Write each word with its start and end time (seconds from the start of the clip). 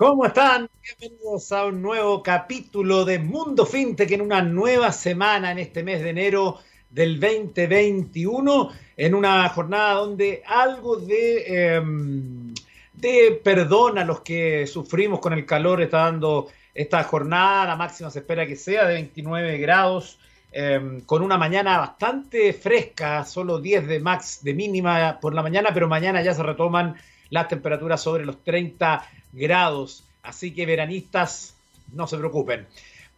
¿Cómo 0.00 0.24
están? 0.24 0.66
Bienvenidos 0.82 1.52
a 1.52 1.66
un 1.66 1.82
nuevo 1.82 2.22
capítulo 2.22 3.04
de 3.04 3.18
Mundo 3.18 3.66
FinTech 3.66 4.10
en 4.12 4.22
una 4.22 4.40
nueva 4.40 4.92
semana 4.92 5.52
en 5.52 5.58
este 5.58 5.82
mes 5.82 6.00
de 6.00 6.08
enero 6.08 6.58
del 6.88 7.20
2021, 7.20 8.70
en 8.96 9.14
una 9.14 9.46
jornada 9.50 9.96
donde 9.96 10.42
algo 10.46 10.96
de, 10.96 11.74
em, 11.74 12.54
de 12.94 13.42
perdón 13.44 13.98
a 13.98 14.06
los 14.06 14.22
que 14.22 14.66
sufrimos 14.66 15.20
con 15.20 15.34
el 15.34 15.44
calor 15.44 15.82
está 15.82 16.04
dando 16.04 16.48
esta 16.72 17.04
jornada. 17.04 17.66
La 17.66 17.76
máxima 17.76 18.08
se 18.08 18.20
espera 18.20 18.46
que 18.46 18.56
sea 18.56 18.86
de 18.86 18.94
29 18.94 19.58
grados. 19.58 20.18
Em, 20.50 21.02
con 21.02 21.20
una 21.20 21.36
mañana 21.36 21.76
bastante 21.76 22.54
fresca, 22.54 23.22
solo 23.26 23.60
10 23.60 23.86
de 23.86 24.00
max 24.00 24.40
de 24.42 24.54
mínima 24.54 25.20
por 25.20 25.34
la 25.34 25.42
mañana, 25.42 25.68
pero 25.74 25.88
mañana 25.88 26.22
ya 26.22 26.32
se 26.32 26.42
retoman 26.42 26.96
las 27.28 27.48
temperaturas 27.48 28.02
sobre 28.02 28.24
los 28.24 28.42
30 28.42 29.06
grados. 29.32 30.04
Así 30.22 30.52
que 30.52 30.66
veranistas, 30.66 31.56
no 31.92 32.06
se 32.06 32.18
preocupen. 32.18 32.66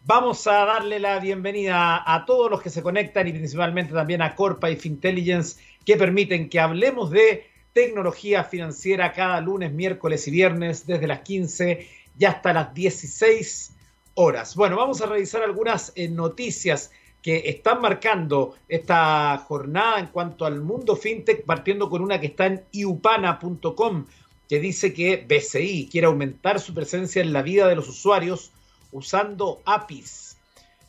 Vamos 0.05 0.47
a 0.47 0.65
darle 0.65 0.99
la 0.99 1.21
bienvenida 1.21 2.03
a 2.05 2.25
todos 2.27 2.51
los 2.51 2.61
que 2.61 2.71
se 2.71 2.83
conectan 2.83 3.29
y 3.29 3.33
principalmente 3.33 3.93
también 3.93 4.21
a 4.21 4.35
Corpa 4.35 4.71
y 4.71 4.77
Fintelligence 4.77 5.61
que 5.85 5.97
permiten 5.97 6.49
que 6.49 6.59
hablemos 6.59 7.11
de 7.11 7.47
tecnología 7.73 8.45
financiera 8.45 9.13
cada 9.13 9.41
lunes, 9.41 9.73
miércoles 9.73 10.27
y 10.29 10.31
viernes 10.31 10.87
desde 10.87 11.07
las 11.07 11.21
15 11.21 11.89
y 12.19 12.25
hasta 12.25 12.53
las 12.53 12.75
16 12.75 13.75
horas. 14.15 14.57
Bueno, 14.57 14.77
vamos 14.77 15.01
a 15.01 15.07
revisar 15.07 15.43
algunas 15.43 15.93
eh, 15.95 16.09
noticias 16.09 16.91
que 17.23 17.49
están 17.49 17.81
marcando 17.81 18.57
esta 18.69 19.39
jornada 19.47 20.01
en 20.01 20.09
cuanto 20.09 20.45
al 20.45 20.61
mundo 20.61 20.97
fintech, 20.97 21.45
partiendo 21.45 21.89
con 21.89 22.03
una 22.03 22.21
que 22.21 22.27
está 22.27 22.47
en 22.47 22.65
iupana.com, 22.73 24.07
que 24.53 24.61
dice 24.61 24.93
que 24.93 25.17
BCI 25.17 25.89
quiere 25.91 26.09
aumentar 26.09 26.61
su 26.61 26.75
presencia 26.75 27.23
en 27.23 27.33
la 27.33 27.41
vida 27.41 27.67
de 27.69 27.75
los 27.75 27.89
usuarios 27.89 28.53
usando 28.91 29.63
APIs. 29.65 30.37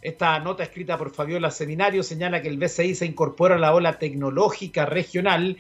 Esta 0.02 0.38
nota 0.40 0.64
escrita 0.64 0.98
por 0.98 1.16
Fabiola 1.16 1.50
Seminario 1.50 2.04
señala 2.04 2.42
que 2.42 2.50
el 2.50 2.58
BCI 2.58 2.94
se 2.94 3.06
incorpora 3.06 3.56
a 3.56 3.60
la 3.60 3.74
ola 3.74 4.00
tecnológica 4.00 4.86
regional 4.86 5.56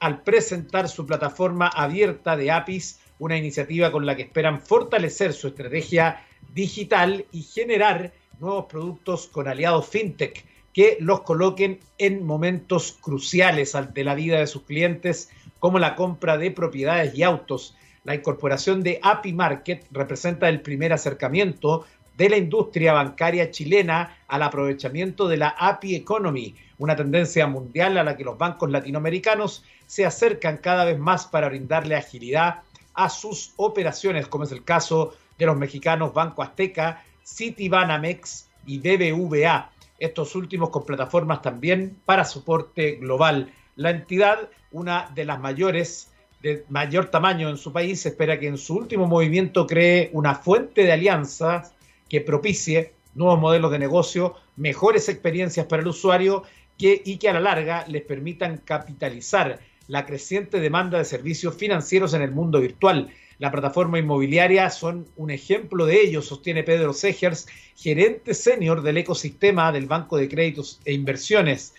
al 0.00 0.22
presentar 0.22 0.88
su 0.88 1.04
plataforma 1.04 1.68
abierta 1.68 2.38
de 2.38 2.50
APIs, 2.50 3.00
una 3.18 3.36
iniciativa 3.36 3.92
con 3.92 4.06
la 4.06 4.16
que 4.16 4.22
esperan 4.22 4.62
fortalecer 4.62 5.34
su 5.34 5.48
estrategia 5.48 6.24
digital 6.54 7.26
y 7.32 7.42
generar 7.42 8.14
nuevos 8.40 8.64
productos 8.64 9.26
con 9.26 9.46
aliados 9.46 9.86
fintech 9.86 10.42
que 10.72 10.96
los 11.00 11.20
coloquen 11.20 11.80
en 11.98 12.24
momentos 12.24 12.96
cruciales 13.00 13.74
ante 13.74 14.04
la 14.04 14.14
vida 14.14 14.38
de 14.38 14.46
sus 14.46 14.62
clientes, 14.62 15.28
como 15.62 15.78
la 15.78 15.94
compra 15.94 16.38
de 16.38 16.50
propiedades 16.50 17.14
y 17.14 17.22
autos. 17.22 17.76
La 18.02 18.16
incorporación 18.16 18.82
de 18.82 18.98
API 19.00 19.32
Market 19.32 19.86
representa 19.92 20.48
el 20.48 20.60
primer 20.60 20.92
acercamiento 20.92 21.86
de 22.16 22.28
la 22.30 22.36
industria 22.36 22.92
bancaria 22.92 23.48
chilena 23.52 24.18
al 24.26 24.42
aprovechamiento 24.42 25.28
de 25.28 25.36
la 25.36 25.54
API 25.56 25.94
Economy, 25.94 26.56
una 26.78 26.96
tendencia 26.96 27.46
mundial 27.46 27.96
a 27.96 28.02
la 28.02 28.16
que 28.16 28.24
los 28.24 28.36
bancos 28.36 28.72
latinoamericanos 28.72 29.64
se 29.86 30.04
acercan 30.04 30.56
cada 30.56 30.84
vez 30.84 30.98
más 30.98 31.26
para 31.26 31.48
brindarle 31.48 31.94
agilidad 31.94 32.62
a 32.94 33.08
sus 33.08 33.52
operaciones, 33.56 34.26
como 34.26 34.42
es 34.42 34.50
el 34.50 34.64
caso 34.64 35.14
de 35.38 35.46
los 35.46 35.56
mexicanos 35.56 36.12
Banco 36.12 36.42
Azteca, 36.42 37.04
Citibanamex 37.24 38.48
y 38.66 38.78
BBVA, 38.78 39.70
estos 40.00 40.34
últimos 40.34 40.70
con 40.70 40.84
plataformas 40.84 41.40
también 41.40 41.96
para 42.04 42.24
soporte 42.24 42.96
global. 42.96 43.52
La 43.76 43.90
entidad, 43.90 44.50
una 44.72 45.10
de 45.14 45.24
las 45.24 45.40
mayores 45.40 46.10
de 46.42 46.64
mayor 46.68 47.06
tamaño 47.06 47.48
en 47.48 47.56
su 47.56 47.72
país, 47.72 48.04
espera 48.04 48.38
que 48.38 48.48
en 48.48 48.58
su 48.58 48.74
último 48.74 49.06
movimiento 49.06 49.66
cree 49.66 50.10
una 50.12 50.34
fuente 50.34 50.82
de 50.82 50.92
alianzas 50.92 51.72
que 52.08 52.20
propicie 52.20 52.94
nuevos 53.14 53.38
modelos 53.38 53.70
de 53.70 53.78
negocio, 53.78 54.34
mejores 54.56 55.08
experiencias 55.08 55.66
para 55.66 55.82
el 55.82 55.88
usuario 55.88 56.42
que, 56.76 57.00
y 57.04 57.18
que 57.18 57.28
a 57.28 57.34
la 57.34 57.40
larga 57.40 57.84
les 57.86 58.02
permitan 58.02 58.58
capitalizar 58.58 59.60
la 59.86 60.04
creciente 60.06 60.60
demanda 60.60 60.98
de 60.98 61.04
servicios 61.04 61.54
financieros 61.54 62.14
en 62.14 62.22
el 62.22 62.32
mundo 62.32 62.60
virtual 62.60 63.12
la 63.42 63.50
plataforma 63.50 63.98
inmobiliaria 63.98 64.70
son 64.70 65.08
un 65.16 65.32
ejemplo 65.32 65.84
de 65.84 66.00
ello, 66.00 66.22
sostiene 66.22 66.62
Pedro 66.62 66.92
Segers, 66.92 67.48
gerente 67.74 68.34
senior 68.34 68.82
del 68.82 68.98
ecosistema 68.98 69.72
del 69.72 69.86
Banco 69.86 70.16
de 70.16 70.28
Créditos 70.28 70.80
e 70.84 70.92
Inversiones. 70.92 71.74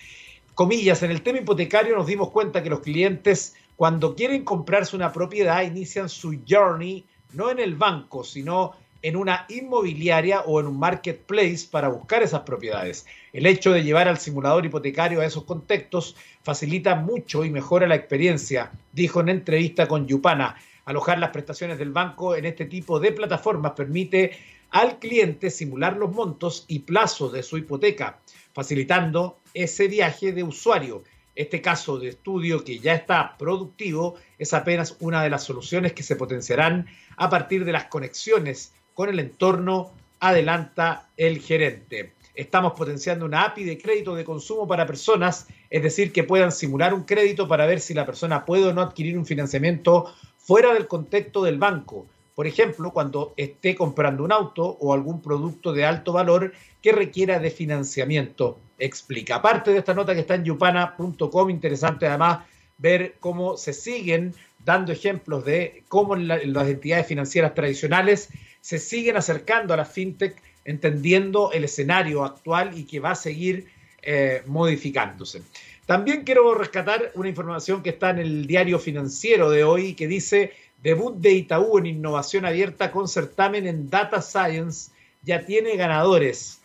Comillas, 0.55 1.01
en 1.01 1.09
el 1.09 1.23
tema 1.23 1.39
hipotecario 1.39 1.95
nos 1.95 2.05
dimos 2.05 2.29
cuenta 2.29 2.61
que 2.61 2.69
los 2.69 2.81
clientes 2.81 3.55
cuando 3.75 4.15
quieren 4.15 4.43
comprarse 4.43 4.95
una 4.95 5.11
propiedad 5.11 5.63
inician 5.63 6.09
su 6.09 6.41
journey 6.47 7.07
no 7.33 7.49
en 7.49 7.59
el 7.59 7.75
banco, 7.75 8.23
sino 8.23 8.73
en 9.01 9.15
una 9.15 9.47
inmobiliaria 9.49 10.41
o 10.41 10.59
en 10.59 10.67
un 10.67 10.77
marketplace 10.77 11.67
para 11.71 11.87
buscar 11.87 12.21
esas 12.21 12.41
propiedades. 12.41 13.07
El 13.33 13.47
hecho 13.47 13.71
de 13.71 13.83
llevar 13.83 14.07
al 14.07 14.19
simulador 14.19 14.63
hipotecario 14.63 15.21
a 15.21 15.25
esos 15.25 15.43
contextos 15.43 16.15
facilita 16.43 16.93
mucho 16.93 17.43
y 17.43 17.49
mejora 17.49 17.87
la 17.87 17.95
experiencia, 17.95 18.71
dijo 18.91 19.21
en 19.21 19.29
entrevista 19.29 19.87
con 19.87 20.05
Yupana. 20.05 20.55
Alojar 20.85 21.17
las 21.17 21.31
prestaciones 21.31 21.79
del 21.79 21.91
banco 21.91 22.35
en 22.35 22.45
este 22.45 22.65
tipo 22.65 22.99
de 22.99 23.11
plataformas 23.11 23.71
permite 23.71 24.37
al 24.69 24.99
cliente 24.99 25.49
simular 25.49 25.97
los 25.97 26.13
montos 26.13 26.65
y 26.67 26.79
plazos 26.79 27.33
de 27.33 27.41
su 27.41 27.57
hipoteca, 27.57 28.19
facilitando 28.53 29.37
ese 29.53 29.87
viaje 29.87 30.31
de 30.31 30.43
usuario. 30.43 31.03
Este 31.35 31.61
caso 31.61 31.97
de 31.97 32.09
estudio 32.09 32.63
que 32.63 32.79
ya 32.79 32.93
está 32.93 33.37
productivo 33.37 34.15
es 34.37 34.53
apenas 34.53 34.97
una 34.99 35.23
de 35.23 35.29
las 35.29 35.43
soluciones 35.43 35.93
que 35.93 36.03
se 36.03 36.15
potenciarán 36.15 36.87
a 37.17 37.29
partir 37.29 37.65
de 37.65 37.71
las 37.71 37.85
conexiones 37.85 38.73
con 38.93 39.09
el 39.09 39.19
entorno, 39.19 39.91
adelanta 40.19 41.09
el 41.17 41.39
gerente. 41.39 42.13
Estamos 42.35 42.73
potenciando 42.73 43.25
una 43.25 43.45
API 43.45 43.63
de 43.63 43.77
crédito 43.77 44.15
de 44.15 44.23
consumo 44.23 44.67
para 44.67 44.87
personas, 44.87 45.47
es 45.69 45.83
decir, 45.83 46.11
que 46.11 46.23
puedan 46.23 46.51
simular 46.51 46.93
un 46.93 47.03
crédito 47.03 47.47
para 47.47 47.65
ver 47.65 47.79
si 47.79 47.93
la 47.93 48.05
persona 48.05 48.45
puede 48.45 48.65
o 48.65 48.73
no 48.73 48.81
adquirir 48.81 49.17
un 49.17 49.25
financiamiento 49.25 50.13
fuera 50.37 50.73
del 50.73 50.87
contexto 50.87 51.43
del 51.43 51.57
banco. 51.57 52.07
Por 52.35 52.47
ejemplo, 52.47 52.91
cuando 52.91 53.33
esté 53.37 53.75
comprando 53.75 54.23
un 54.23 54.31
auto 54.31 54.65
o 54.79 54.93
algún 54.93 55.21
producto 55.21 55.71
de 55.71 55.85
alto 55.85 56.13
valor 56.13 56.53
que 56.81 56.91
requiera 56.91 57.39
de 57.39 57.51
financiamiento. 57.51 58.59
Explica. 58.79 59.35
Aparte 59.35 59.71
de 59.71 59.79
esta 59.79 59.93
nota 59.93 60.13
que 60.13 60.21
está 60.21 60.35
en 60.35 60.43
yupana.com, 60.43 61.49
interesante 61.49 62.07
además 62.07 62.39
ver 62.77 63.15
cómo 63.19 63.55
se 63.55 63.71
siguen 63.73 64.33
dando 64.65 64.91
ejemplos 64.91 65.45
de 65.45 65.83
cómo 65.87 66.15
las 66.15 66.67
entidades 66.67 67.05
financieras 67.05 67.53
tradicionales 67.53 68.29
se 68.61 68.79
siguen 68.79 69.17
acercando 69.17 69.73
a 69.73 69.77
la 69.77 69.85
fintech, 69.85 70.41
entendiendo 70.65 71.51
el 71.51 71.65
escenario 71.65 72.23
actual 72.23 72.77
y 72.77 72.85
que 72.85 72.99
va 72.99 73.11
a 73.11 73.15
seguir 73.15 73.67
eh, 74.01 74.41
modificándose. 74.47 75.41
También 75.85 76.23
quiero 76.23 76.53
rescatar 76.55 77.11
una 77.15 77.27
información 77.27 77.83
que 77.83 77.89
está 77.89 78.11
en 78.11 78.19
el 78.19 78.47
diario 78.47 78.79
financiero 78.79 79.49
de 79.49 79.65
hoy 79.65 79.95
que 79.95 80.07
dice 80.07 80.53
debut 80.83 81.15
de 81.15 81.31
Itaú 81.31 81.77
en 81.77 81.85
innovación 81.85 82.45
abierta 82.45 82.91
con 82.91 83.07
certamen 83.07 83.65
en 83.65 83.89
Data 83.89 84.21
Science 84.21 84.91
ya 85.23 85.45
tiene 85.45 85.77
ganadores. 85.77 86.59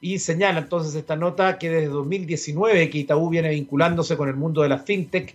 Y 0.00 0.20
señala 0.20 0.60
entonces 0.60 0.94
esta 0.94 1.16
nota 1.16 1.58
que 1.58 1.70
desde 1.70 1.88
2019 1.88 2.88
que 2.88 2.98
Itaú 2.98 3.30
viene 3.30 3.50
vinculándose 3.50 4.16
con 4.16 4.28
el 4.28 4.36
mundo 4.36 4.62
de 4.62 4.68
la 4.68 4.78
fintech, 4.78 5.34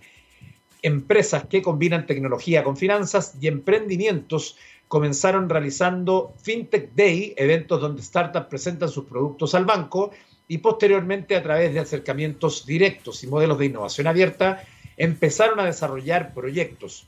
empresas 0.82 1.44
que 1.44 1.60
combinan 1.60 2.06
tecnología 2.06 2.64
con 2.64 2.76
finanzas 2.76 3.34
y 3.40 3.48
emprendimientos 3.48 4.56
comenzaron 4.88 5.48
realizando 5.48 6.34
FinTech 6.42 6.94
Day, 6.94 7.34
eventos 7.36 7.80
donde 7.80 8.02
startups 8.02 8.46
presentan 8.46 8.88
sus 8.88 9.04
productos 9.04 9.54
al 9.54 9.64
banco 9.64 10.10
y 10.48 10.58
posteriormente 10.58 11.36
a 11.36 11.42
través 11.44 11.72
de 11.72 11.78
acercamientos 11.78 12.66
directos 12.66 13.22
y 13.22 13.28
modelos 13.28 13.58
de 13.58 13.66
innovación 13.66 14.08
abierta 14.08 14.64
empezaron 14.96 15.60
a 15.60 15.64
desarrollar 15.64 16.34
proyectos. 16.34 17.06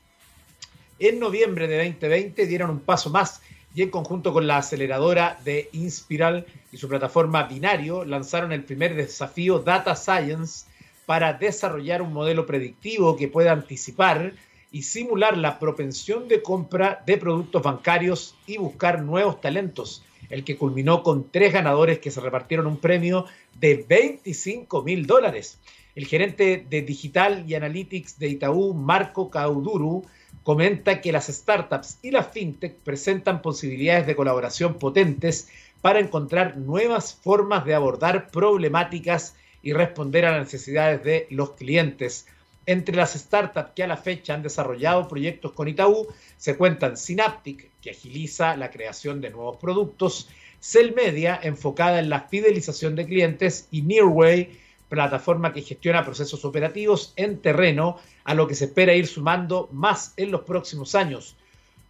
En 1.05 1.19
noviembre 1.19 1.67
de 1.67 1.75
2020 1.83 2.47
dieron 2.47 2.69
un 2.69 2.79
paso 2.79 3.09
más 3.09 3.41
y 3.75 3.81
en 3.81 3.89
conjunto 3.89 4.31
con 4.31 4.47
la 4.47 4.59
aceleradora 4.59 5.37
de 5.43 5.67
Inspiral 5.73 6.45
y 6.71 6.77
su 6.77 6.87
plataforma 6.87 7.43
Binario 7.43 8.05
lanzaron 8.05 8.53
el 8.53 8.63
primer 8.63 8.95
desafío 8.95 9.59
Data 9.59 9.97
Science 9.97 10.65
para 11.05 11.33
desarrollar 11.33 12.01
un 12.01 12.13
modelo 12.13 12.45
predictivo 12.45 13.17
que 13.17 13.27
pueda 13.27 13.51
anticipar 13.51 14.31
y 14.71 14.83
simular 14.83 15.37
la 15.37 15.59
propensión 15.59 16.29
de 16.29 16.41
compra 16.41 17.03
de 17.05 17.17
productos 17.17 17.61
bancarios 17.61 18.37
y 18.47 18.55
buscar 18.55 19.01
nuevos 19.01 19.41
talentos 19.41 20.05
el 20.29 20.45
que 20.45 20.55
culminó 20.55 21.03
con 21.03 21.29
tres 21.29 21.51
ganadores 21.51 21.99
que 21.99 22.11
se 22.11 22.21
repartieron 22.21 22.65
un 22.65 22.77
premio 22.77 23.25
de 23.59 23.85
25 23.89 24.83
mil 24.83 25.05
dólares. 25.05 25.59
El 25.95 26.07
gerente 26.07 26.65
de 26.69 26.81
Digital 26.81 27.43
y 27.45 27.55
Analytics 27.55 28.17
de 28.17 28.29
Itaú, 28.29 28.73
Marco 28.73 29.29
Cauduru, 29.29 30.05
comenta 30.43 31.01
que 31.01 31.11
las 31.11 31.27
startups 31.27 31.99
y 32.01 32.11
la 32.11 32.23
fintech 32.23 32.75
presentan 32.75 33.41
posibilidades 33.41 34.05
de 34.05 34.15
colaboración 34.15 34.75
potentes 34.75 35.49
para 35.81 35.99
encontrar 35.99 36.57
nuevas 36.57 37.13
formas 37.13 37.65
de 37.65 37.75
abordar 37.75 38.29
problemáticas 38.29 39.35
y 39.61 39.73
responder 39.73 40.25
a 40.25 40.31
las 40.31 40.45
necesidades 40.45 41.03
de 41.03 41.27
los 41.29 41.51
clientes. 41.51 42.27
Entre 42.65 42.95
las 42.95 43.13
startups 43.13 43.71
que 43.75 43.83
a 43.83 43.87
la 43.87 43.97
fecha 43.97 44.33
han 44.33 44.43
desarrollado 44.43 45.07
proyectos 45.07 45.51
con 45.51 45.67
Itaú 45.67 46.07
se 46.37 46.55
cuentan 46.55 46.95
Synaptic, 46.95 47.71
que 47.81 47.91
agiliza 47.91 48.55
la 48.55 48.71
creación 48.71 49.19
de 49.19 49.29
nuevos 49.29 49.57
productos, 49.57 50.29
Cellmedia, 50.61 51.37
enfocada 51.43 51.99
en 51.99 52.09
la 52.09 52.21
fidelización 52.21 52.95
de 52.95 53.05
clientes, 53.05 53.67
y 53.69 53.81
Nearway, 53.81 54.57
plataforma 54.93 55.51
que 55.51 55.63
gestiona 55.63 56.05
procesos 56.05 56.45
operativos 56.45 57.13
en 57.15 57.39
terreno, 57.39 57.97
a 58.25 58.35
lo 58.35 58.47
que 58.47 58.53
se 58.53 58.65
espera 58.65 58.93
ir 58.93 59.07
sumando 59.07 59.67
más 59.71 60.13
en 60.17 60.29
los 60.29 60.41
próximos 60.41 60.93
años. 60.93 61.35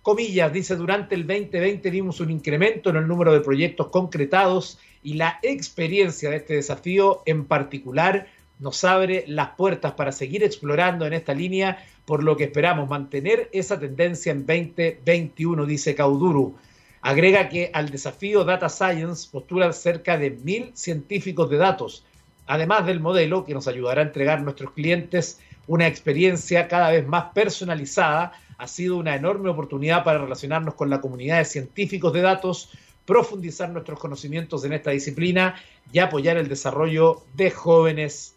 Comillas, 0.02 0.54
dice, 0.54 0.78
durante 0.78 1.14
el 1.16 1.28
2020 1.28 1.90
vimos 1.90 2.22
un 2.22 2.32
incremento 2.32 2.90
en 2.90 2.96
el 2.96 3.08
número 3.08 3.34
de 3.34 3.42
proyectos 3.42 3.88
concretados 3.88 4.80
y 5.04 5.16
la 5.16 5.40
experiencia 5.42 6.30
de 6.30 6.38
este 6.38 6.56
desafío 6.56 7.24
en 7.26 7.44
particular 7.44 8.28
nos 8.60 8.86
abre 8.86 9.26
las 9.28 9.50
puertas 9.50 9.92
para 9.94 10.14
seguir 10.14 10.42
explorando 10.42 11.06
en 11.06 11.12
esta 11.12 11.34
línea, 11.34 11.86
por 12.06 12.24
lo 12.24 12.38
que 12.38 12.46
esperamos 12.46 12.88
mantener 12.90 13.50
esa 13.52 13.78
tendencia 13.78 14.32
en 14.32 14.46
2021, 14.46 15.66
dice 15.66 15.94
Cauduru. 15.94 16.56
Agrega 17.02 17.50
que 17.50 17.70
al 17.74 17.90
desafío 17.90 18.46
Data 18.46 18.70
Science 18.70 19.28
postulan 19.30 19.74
cerca 19.74 20.18
de 20.18 20.30
mil 20.32 20.72
científicos 20.74 21.50
de 21.50 21.58
datos, 21.58 22.06
además 22.48 22.86
del 22.86 23.00
modelo 23.00 23.46
que 23.46 23.54
nos 23.54 23.68
ayudará 23.68 24.02
a 24.02 24.06
entregar 24.06 24.40
a 24.40 24.42
nuestros 24.42 24.72
clientes 24.72 25.40
una 25.68 25.88
experiencia 25.88 26.68
cada 26.68 26.92
vez 26.92 27.08
más 27.08 27.32
personalizada. 27.34 28.34
Ha 28.58 28.68
sido 28.68 28.98
una 28.98 29.16
enorme 29.16 29.50
oportunidad 29.50 30.04
para 30.04 30.20
relacionarnos 30.20 30.76
con 30.76 30.90
la 30.90 31.02
comunidad 31.02 31.40
de 31.40 31.46
científicos 31.46 32.14
de 32.14 32.22
datos, 32.22 32.70
profundizar 33.06 33.70
nuestros 33.70 34.00
conocimientos 34.00 34.64
en 34.66 34.74
esta 34.74 34.92
disciplina 34.92 35.56
y 35.92 36.00
apoyar 36.00 36.38
el 36.38 36.48
desarrollo 36.48 37.24
de 37.34 37.52
jóvenes 37.52 38.36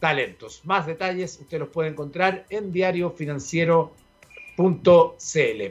talentos. 0.00 0.62
Más 0.64 0.86
detalles 0.86 1.38
usted 1.40 1.60
los 1.60 1.68
puede 1.68 1.90
encontrar 1.90 2.44
en 2.50 2.72
diariofinanciero.cl. 2.72 5.62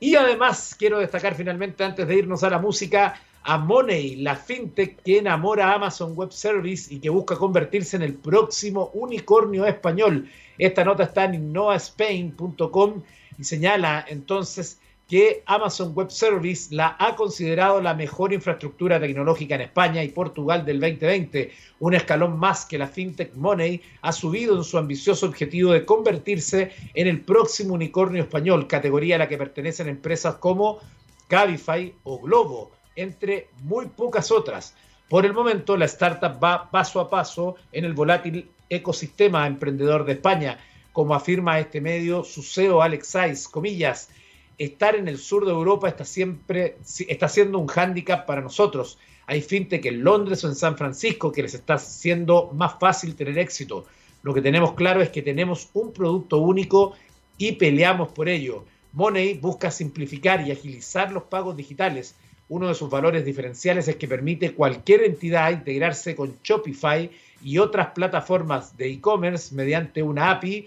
Y 0.00 0.14
además 0.14 0.76
quiero 0.78 0.98
destacar 0.98 1.34
finalmente, 1.34 1.82
antes 1.82 2.06
de 2.06 2.14
irnos 2.14 2.44
a 2.44 2.50
la 2.50 2.58
música, 2.58 3.20
a 3.48 3.56
Money, 3.56 4.16
la 4.16 4.36
fintech 4.36 5.00
que 5.02 5.16
enamora 5.16 5.70
a 5.70 5.76
Amazon 5.76 6.12
Web 6.14 6.32
Service 6.32 6.92
y 6.92 6.98
que 6.98 7.08
busca 7.08 7.34
convertirse 7.34 7.96
en 7.96 8.02
el 8.02 8.12
próximo 8.12 8.90
unicornio 8.92 9.64
español. 9.64 10.28
Esta 10.58 10.84
nota 10.84 11.04
está 11.04 11.24
en 11.24 11.36
innovaspain.com 11.36 13.02
y 13.38 13.44
señala 13.44 14.04
entonces 14.06 14.78
que 15.08 15.42
Amazon 15.46 15.94
Web 15.94 16.10
Service 16.10 16.74
la 16.74 16.94
ha 16.98 17.16
considerado 17.16 17.80
la 17.80 17.94
mejor 17.94 18.34
infraestructura 18.34 19.00
tecnológica 19.00 19.54
en 19.54 19.62
España 19.62 20.04
y 20.04 20.10
Portugal 20.10 20.66
del 20.66 20.78
2020. 20.78 21.50
Un 21.80 21.94
escalón 21.94 22.38
más 22.38 22.66
que 22.66 22.76
la 22.76 22.86
FinTech 22.86 23.34
Money 23.34 23.80
ha 24.02 24.12
subido 24.12 24.58
en 24.58 24.64
su 24.64 24.76
ambicioso 24.76 25.24
objetivo 25.24 25.72
de 25.72 25.86
convertirse 25.86 26.72
en 26.92 27.06
el 27.06 27.22
próximo 27.22 27.72
unicornio 27.72 28.24
español, 28.24 28.66
categoría 28.66 29.14
a 29.14 29.20
la 29.20 29.28
que 29.28 29.38
pertenecen 29.38 29.88
empresas 29.88 30.34
como 30.34 30.80
Cabify 31.28 31.94
o 32.04 32.20
Globo, 32.20 32.72
entre 32.98 33.48
muy 33.62 33.86
pocas 33.86 34.30
otras. 34.30 34.74
Por 35.08 35.24
el 35.24 35.32
momento, 35.32 35.76
la 35.76 35.86
startup 35.86 36.42
va 36.42 36.70
paso 36.70 37.00
a 37.00 37.08
paso 37.08 37.56
en 37.72 37.84
el 37.84 37.94
volátil 37.94 38.50
ecosistema 38.68 39.46
emprendedor 39.46 40.04
de 40.04 40.12
España, 40.12 40.58
como 40.92 41.14
afirma 41.14 41.60
este 41.60 41.80
medio 41.80 42.24
su 42.24 42.42
CEO 42.42 42.82
Alex 42.82 43.06
Saiz, 43.06 43.48
comillas, 43.48 44.10
estar 44.58 44.96
en 44.96 45.06
el 45.06 45.18
sur 45.18 45.46
de 45.46 45.52
Europa 45.52 45.88
está 45.88 46.04
siempre 46.04 46.76
está 47.06 47.28
siendo 47.28 47.58
un 47.58 47.68
hándicap 47.68 48.26
para 48.26 48.40
nosotros. 48.40 48.98
Hay 49.26 49.40
fintech 49.40 49.86
en 49.86 50.02
Londres 50.02 50.42
o 50.42 50.48
en 50.48 50.56
San 50.56 50.76
Francisco 50.76 51.30
que 51.30 51.42
les 51.42 51.54
está 51.54 51.74
haciendo 51.74 52.50
más 52.52 52.78
fácil 52.80 53.14
tener 53.14 53.38
éxito. 53.38 53.86
Lo 54.22 54.34
que 54.34 54.42
tenemos 54.42 54.72
claro 54.72 55.00
es 55.00 55.10
que 55.10 55.22
tenemos 55.22 55.70
un 55.74 55.92
producto 55.92 56.38
único 56.38 56.94
y 57.36 57.52
peleamos 57.52 58.08
por 58.08 58.28
ello. 58.28 58.64
Money 58.92 59.34
busca 59.34 59.70
simplificar 59.70 60.46
y 60.46 60.50
agilizar 60.50 61.12
los 61.12 61.24
pagos 61.24 61.56
digitales. 61.56 62.16
Uno 62.48 62.68
de 62.68 62.74
sus 62.74 62.88
valores 62.88 63.24
diferenciales 63.24 63.88
es 63.88 63.96
que 63.96 64.08
permite 64.08 64.54
cualquier 64.54 65.04
entidad 65.04 65.50
integrarse 65.50 66.16
con 66.16 66.38
Shopify 66.42 67.10
y 67.42 67.58
otras 67.58 67.88
plataformas 67.88 68.76
de 68.76 68.90
e-commerce 68.90 69.54
mediante 69.54 70.02
una 70.02 70.30
API 70.30 70.66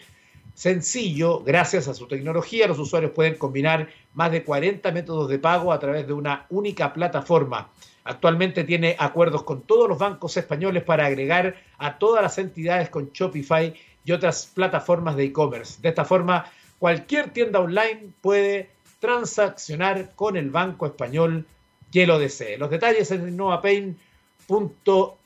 sencillo, 0.53 1.41
gracias 1.43 1.87
a 1.87 1.93
su 1.93 2.07
tecnología, 2.07 2.67
los 2.67 2.77
usuarios 2.77 3.13
pueden 3.13 3.35
combinar 3.35 3.89
más 4.13 4.31
de 4.31 4.43
40 4.43 4.91
métodos 4.91 5.27
de 5.29 5.39
pago 5.39 5.71
a 5.71 5.79
través 5.79 6.05
de 6.05 6.13
una 6.13 6.45
única 6.49 6.93
plataforma. 6.93 7.69
Actualmente 8.03 8.63
tiene 8.63 8.95
acuerdos 8.99 9.43
con 9.43 9.61
todos 9.61 9.89
los 9.89 9.97
bancos 9.97 10.37
españoles 10.37 10.83
para 10.83 11.05
agregar 11.05 11.55
a 11.77 11.97
todas 11.97 12.21
las 12.21 12.37
entidades 12.37 12.89
con 12.89 13.11
Shopify 13.11 13.73
y 14.03 14.11
otras 14.11 14.51
plataformas 14.53 15.15
de 15.15 15.25
e-commerce. 15.25 15.81
De 15.81 15.89
esta 15.89 16.05
forma, 16.05 16.45
cualquier 16.79 17.31
tienda 17.31 17.59
online 17.59 18.09
puede 18.21 18.69
transaccionar 18.99 20.11
con 20.15 20.37
el 20.37 20.49
banco 20.51 20.85
español 20.85 21.45
que 21.91 22.07
lo 22.07 22.19
desee. 22.19 22.57
Los 22.57 22.69
detalles 22.69 23.11
en 23.11 23.37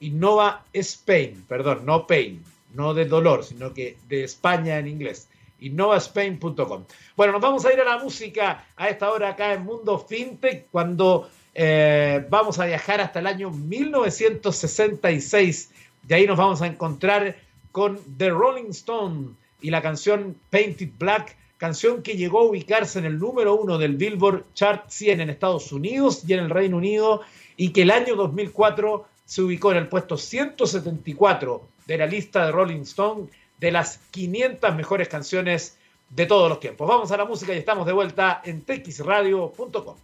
innovaspain, 0.02 1.46
perdón, 1.48 1.86
no 1.86 2.08
pain, 2.08 2.44
no 2.74 2.94
de 2.94 3.06
dolor, 3.06 3.44
sino 3.44 3.74
que 3.74 3.98
de 4.08 4.24
España 4.24 4.80
en 4.80 4.88
inglés. 4.88 5.28
innovaspain.com. 5.60 6.86
Bueno, 7.16 7.34
nos 7.34 7.42
vamos 7.42 7.66
a 7.66 7.74
ir 7.74 7.80
a 7.80 7.86
la 7.86 7.98
música 7.98 8.66
a 8.76 8.90
esta 8.90 9.12
hora 9.12 9.30
acá 9.30 9.54
en 9.54 9.64
Mundo 9.64 10.00
FinTech, 10.00 10.68
cuando 10.70 11.30
eh, 11.54 12.26
vamos 12.30 12.60
a 12.60 12.66
viajar 12.66 13.00
hasta 13.02 13.20
el 13.20 13.28
año 13.28 13.52
1966. 13.52 15.72
De 16.04 16.16
ahí 16.16 16.28
nos 16.28 16.38
vamos 16.38 16.62
a 16.62 16.68
encontrar 16.68 17.38
con 17.72 18.00
The 18.18 18.30
Rolling 18.30 18.72
Stone 18.72 19.30
y 19.62 19.70
la 19.70 19.82
canción 19.82 20.36
Painted 20.50 20.90
Black, 21.00 21.38
canción 21.58 22.04
que 22.04 22.18
llegó 22.18 22.40
a 22.40 22.44
ubicarse 22.44 23.00
en 23.00 23.06
el 23.06 23.20
número 23.20 23.56
uno 23.56 23.78
del 23.78 23.96
Billboard 23.96 24.44
Chart 24.54 24.90
100 24.90 25.22
en 25.22 25.30
Estados 25.30 25.72
Unidos 25.72 26.24
y 26.28 26.34
en 26.34 26.40
el 26.40 26.50
Reino 26.50 26.78
Unido, 26.78 27.22
y 27.58 27.70
que 27.70 27.84
el 27.84 27.92
año 27.92 28.16
2004 28.16 29.06
se 29.26 29.42
ubicó 29.42 29.72
en 29.72 29.78
el 29.78 29.88
puesto 29.88 30.18
174 30.18 31.68
de 31.88 31.98
la 31.98 32.06
lista 32.06 32.46
de 32.46 32.52
Rolling 32.52 32.82
Stone 32.82 33.28
de 33.60 33.72
las 33.72 34.00
500 34.12 34.76
mejores 34.76 35.08
canciones 35.08 35.78
de 36.10 36.26
todos 36.26 36.50
los 36.50 36.60
tiempos. 36.60 36.88
Vamos 36.88 37.12
a 37.12 37.18
la 37.18 37.26
música 37.26 37.54
y 37.54 37.58
estamos 37.58 37.86
de 37.86 37.94
vuelta 37.94 38.42
en 38.44 38.62
texradio.com. 38.62 39.96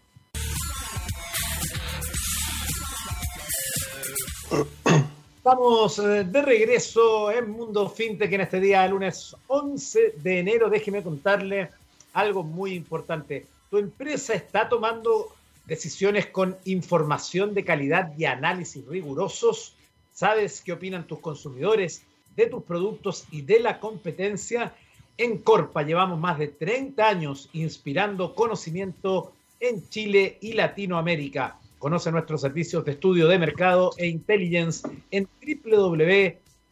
Estamos 5.44 5.98
eh, 5.98 6.24
de 6.24 6.42
regreso 6.44 7.32
en 7.32 7.50
Mundo 7.50 7.90
FinTech 7.90 8.32
en 8.32 8.42
este 8.42 8.60
día, 8.60 8.88
lunes 8.88 9.36
11 9.48 10.14
de 10.18 10.38
enero. 10.38 10.70
Déjeme 10.70 11.02
contarle 11.02 11.72
algo 12.14 12.44
muy 12.44 12.76
importante. 12.76 13.48
Tu 13.72 13.80
empresa 13.80 14.36
está 14.36 14.70
tomando 14.70 15.34
decisiones 15.66 16.28
con 16.28 16.56
información 16.66 17.56
de 17.56 17.66
calidad 17.66 18.14
y 18.20 18.26
análisis 18.26 18.86
rigurosos 18.86 19.74
sabes 20.14 20.62
qué 20.62 20.74
opinan 20.74 21.08
tus 21.08 21.18
consumidores 21.18 22.04
de 22.36 22.46
tus 22.46 22.62
productos 22.62 23.26
y 23.32 23.42
de 23.42 23.62
la 23.62 23.80
competencia. 23.80 24.76
En 25.18 25.40
Corpa 25.40 25.82
llevamos 25.82 26.20
más 26.20 26.38
de 26.38 26.50
30 26.50 27.08
años 27.08 27.50
inspirando 27.54 28.36
conocimiento 28.36 29.34
en 29.60 29.90
Chile 29.90 30.38
y 30.40 30.54
Latinoamérica. 30.54 31.58
Conoce 31.82 32.12
nuestros 32.12 32.42
servicios 32.42 32.86
de 32.86 32.92
estudio 32.92 33.28
de 33.28 33.40
mercado 33.40 33.90
e 33.98 34.06
intelligence 34.06 34.88
en 35.10 35.28
www.corpa.cl. 35.42 36.72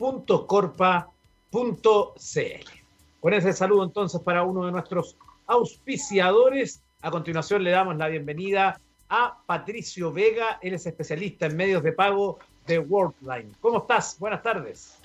Con 3.20 3.34
ese 3.34 3.54
saludo 3.54 3.86
entonces 3.86 4.22
para 4.22 4.44
uno 4.44 4.68
de 4.68 4.72
nuestros 4.72 5.18
auspiciadores. 5.48 6.84
A 7.02 7.10
continuación 7.10 7.64
le 7.64 7.72
damos 7.72 7.98
la 7.98 8.08
bienvenida 8.08 8.80
a 9.10 9.40
Patricio 9.48 10.14
Vega. 10.14 10.60
Él 10.62 10.76
es 10.76 10.86
especialista 10.86 11.48
en 11.48 11.58
medios 11.58 11.82
de 11.82 11.92
pago 11.92 12.38
de 12.68 12.78
Worldline. 12.78 13.56
¿Cómo 13.62 13.80
estás? 13.80 14.16
Buenas 14.20 14.44
tardes. 14.44 15.00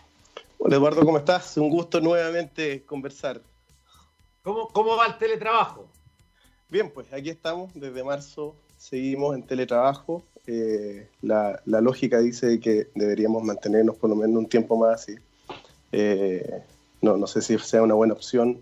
Hola 0.59 0.77
Eduardo, 0.77 1.03
¿cómo 1.03 1.17
estás? 1.17 1.57
Un 1.57 1.71
gusto 1.71 1.99
nuevamente 2.03 2.83
conversar. 2.85 3.41
¿Cómo, 4.43 4.69
cómo 4.69 4.99
va 4.99 5.07
el 5.07 5.17
teletrabajo? 5.17 5.89
Bien, 6.69 6.91
pues 6.91 7.11
aquí 7.11 7.31
estamos, 7.31 7.73
desde 7.73 8.05
marzo 8.05 8.55
seguimos 8.85 9.35
en 9.35 9.43
teletrabajo. 9.43 10.23
Eh, 10.47 11.09
la, 11.23 11.61
lógica 11.65 12.19
dice 12.19 12.61
que 12.61 12.89
deberíamos 12.95 13.43
mantenernos 13.43 13.97
por 13.97 14.11
lo 14.11 14.17
menos 14.17 14.37
un 14.37 14.47
tiempo 14.47 14.77
más 14.77 15.03
así. 15.03 15.15
Eh, 15.91 16.63
no, 17.01 17.17
no 17.17 17.27
sé 17.27 17.41
si 17.41 17.59
sea 17.59 17.83
una 17.83 17.95
buena 17.95 18.13
opción 18.13 18.61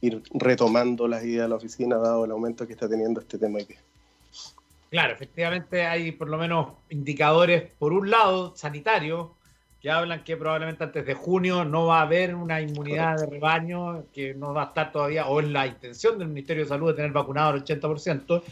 ir 0.00 0.22
retomando 0.32 1.06
las 1.06 1.22
ideas 1.24 1.44
de 1.44 1.48
la 1.50 1.56
oficina 1.56 1.96
dado 1.96 2.24
el 2.24 2.30
aumento 2.30 2.66
que 2.66 2.72
está 2.72 2.88
teniendo 2.88 3.20
este 3.20 3.36
tema 3.36 3.58
aquí. 3.58 3.74
Claro, 4.90 5.12
efectivamente 5.12 5.86
hay 5.86 6.12
por 6.12 6.30
lo 6.30 6.38
menos 6.38 6.68
indicadores, 6.88 7.70
por 7.78 7.92
un 7.92 8.10
lado, 8.10 8.56
sanitarios, 8.56 9.28
que 9.82 9.90
hablan 9.90 10.24
que 10.24 10.36
probablemente 10.38 10.84
antes 10.84 11.04
de 11.04 11.14
junio 11.14 11.64
no 11.64 11.86
va 11.86 12.00
a 12.00 12.02
haber 12.02 12.34
una 12.34 12.60
inmunidad 12.62 13.18
de 13.18 13.26
rebaño, 13.26 14.04
que 14.12 14.34
no 14.34 14.54
va 14.54 14.64
a 14.64 14.66
estar 14.68 14.90
todavía, 14.90 15.26
o 15.26 15.40
es 15.40 15.48
la 15.48 15.66
intención 15.66 16.18
del 16.18 16.28
Ministerio 16.28 16.64
de 16.64 16.68
Salud 16.68 16.88
de 16.88 16.94
tener 16.94 17.12
vacunado 17.12 17.54
el 17.54 17.64
80%. 17.64 18.42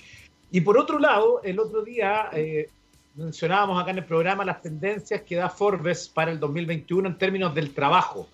Y 0.51 0.61
por 0.63 0.79
otro 0.79 0.99
lado, 0.99 1.41
el 1.43 1.59
otro 1.59 1.83
día 1.83 2.31
eh, 2.33 2.71
mencionábamos 3.15 3.81
acá 3.81 3.91
en 3.91 3.99
el 3.99 4.05
programa 4.05 4.45
las 4.45 4.63
tendencias 4.63 5.23
que 5.23 5.37
da 5.37 5.51
Forbes 5.51 6.09
para 6.09 6.31
el 6.31 6.41
2021 6.41 7.09
en 7.09 7.19
términos 7.19 7.55
del 7.55 7.75
trabajo. 7.75 8.29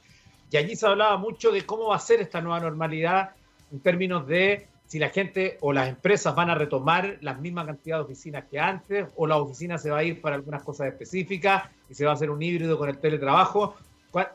y 0.50 0.56
allí 0.56 0.76
se 0.76 0.86
hablaba 0.86 1.16
mucho 1.16 1.50
de 1.50 1.62
cómo 1.62 1.88
va 1.88 1.96
a 1.96 2.00
ser 2.00 2.20
esta 2.20 2.40
nueva 2.40 2.60
normalidad 2.60 3.30
en 3.72 3.80
términos 3.80 4.26
de 4.26 4.68
si 4.86 4.98
la 4.98 5.08
gente 5.08 5.58
o 5.60 5.72
las 5.72 5.88
empresas 5.88 6.34
van 6.34 6.50
a 6.50 6.54
retomar 6.54 7.18
la 7.22 7.34
misma 7.34 7.66
cantidad 7.66 7.96
de 7.96 8.04
oficinas 8.04 8.44
que 8.48 8.60
antes 8.60 9.06
o 9.16 9.26
la 9.26 9.38
oficina 9.38 9.78
se 9.78 9.90
va 9.90 9.98
a 9.98 10.04
ir 10.04 10.20
para 10.20 10.36
algunas 10.36 10.62
cosas 10.62 10.88
específicas 10.88 11.64
y 11.88 11.94
se 11.94 12.04
va 12.04 12.12
a 12.12 12.14
hacer 12.14 12.30
un 12.30 12.40
híbrido 12.42 12.78
con 12.78 12.88
el 12.88 12.98
teletrabajo. 12.98 13.74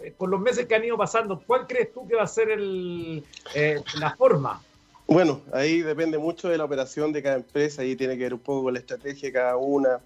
Eh, 0.02 0.14
con 0.18 0.30
los 0.30 0.42
meses 0.42 0.66
que 0.66 0.76
han 0.76 0.84
ido 0.84 0.98
pasando, 0.98 1.42
¿cuál 1.46 1.66
crees 1.66 1.94
tú 1.94 2.06
que 2.08 2.16
va 2.16 2.24
a 2.24 2.28
ser 2.28 2.50
el, 2.50 3.24
eh, 3.56 3.82
la 4.00 4.16
forma? 4.16 4.62
Bueno, 5.12 5.42
ahí 5.54 5.82
depende 5.82 6.20
mucho 6.20 6.50
de 6.50 6.58
la 6.60 6.66
operación 6.66 7.12
de 7.12 7.24
cada 7.24 7.36
empresa, 7.36 7.82
ahí 7.82 7.96
tiene 7.96 8.16
que 8.16 8.26
ver 8.26 8.34
un 8.36 8.40
poco 8.40 8.66
con 8.66 8.74
la 8.74 8.80
estrategia 8.80 9.30
de 9.30 9.34
cada 9.34 9.58
una. 9.58 10.02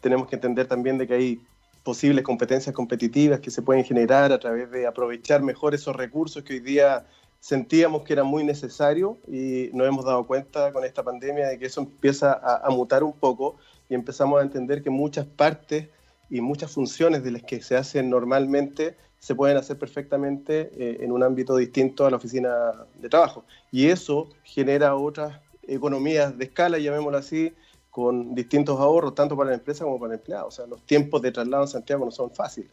Tenemos 0.00 0.26
que 0.26 0.34
entender 0.34 0.66
también 0.66 0.98
de 0.98 1.06
que 1.06 1.14
hay 1.14 1.40
posibles 1.84 2.24
competencias 2.24 2.74
competitivas 2.74 3.38
que 3.38 3.52
se 3.52 3.62
pueden 3.62 3.84
generar 3.84 4.32
a 4.32 4.38
través 4.40 4.68
de 4.72 4.84
aprovechar 4.84 5.42
mejor 5.42 5.76
esos 5.76 5.94
recursos 5.94 6.42
que 6.42 6.54
hoy 6.54 6.60
día 6.60 7.06
sentíamos 7.38 8.02
que 8.02 8.14
era 8.14 8.24
muy 8.24 8.42
necesario 8.42 9.18
y 9.28 9.70
nos 9.74 9.86
hemos 9.86 10.04
dado 10.04 10.26
cuenta 10.26 10.72
con 10.72 10.84
esta 10.84 11.04
pandemia 11.04 11.46
de 11.46 11.58
que 11.60 11.66
eso 11.66 11.80
empieza 11.80 12.32
a, 12.32 12.68
mutar 12.70 13.04
un 13.04 13.12
poco 13.12 13.58
y 13.88 13.94
empezamos 13.94 14.40
a 14.40 14.42
entender 14.42 14.82
que 14.82 14.90
muchas 14.90 15.24
partes 15.24 15.88
y 16.28 16.40
muchas 16.40 16.72
funciones 16.72 17.22
de 17.22 17.30
las 17.30 17.44
que 17.44 17.62
se 17.62 17.76
hacen 17.76 18.10
normalmente 18.10 18.96
se 19.18 19.34
pueden 19.34 19.56
hacer 19.56 19.78
perfectamente 19.78 20.70
eh, 20.76 20.98
en 21.00 21.12
un 21.12 21.22
ámbito 21.22 21.56
distinto 21.56 22.06
a 22.06 22.10
la 22.10 22.16
oficina 22.16 22.72
de 22.94 23.08
trabajo. 23.08 23.44
Y 23.70 23.88
eso 23.88 24.28
genera 24.44 24.94
otras 24.94 25.40
economías 25.66 26.36
de 26.38 26.44
escala, 26.44 26.78
llamémoslo 26.78 27.18
así, 27.18 27.52
con 27.90 28.34
distintos 28.34 28.78
ahorros, 28.78 29.14
tanto 29.14 29.36
para 29.36 29.50
la 29.50 29.56
empresa 29.56 29.84
como 29.84 29.98
para 29.98 30.14
el 30.14 30.20
empleado. 30.20 30.46
O 30.46 30.50
sea, 30.50 30.66
los 30.66 30.80
tiempos 30.86 31.20
de 31.20 31.32
traslado 31.32 31.64
en 31.64 31.68
Santiago 31.68 32.04
no 32.04 32.10
son 32.10 32.30
fáciles. 32.30 32.70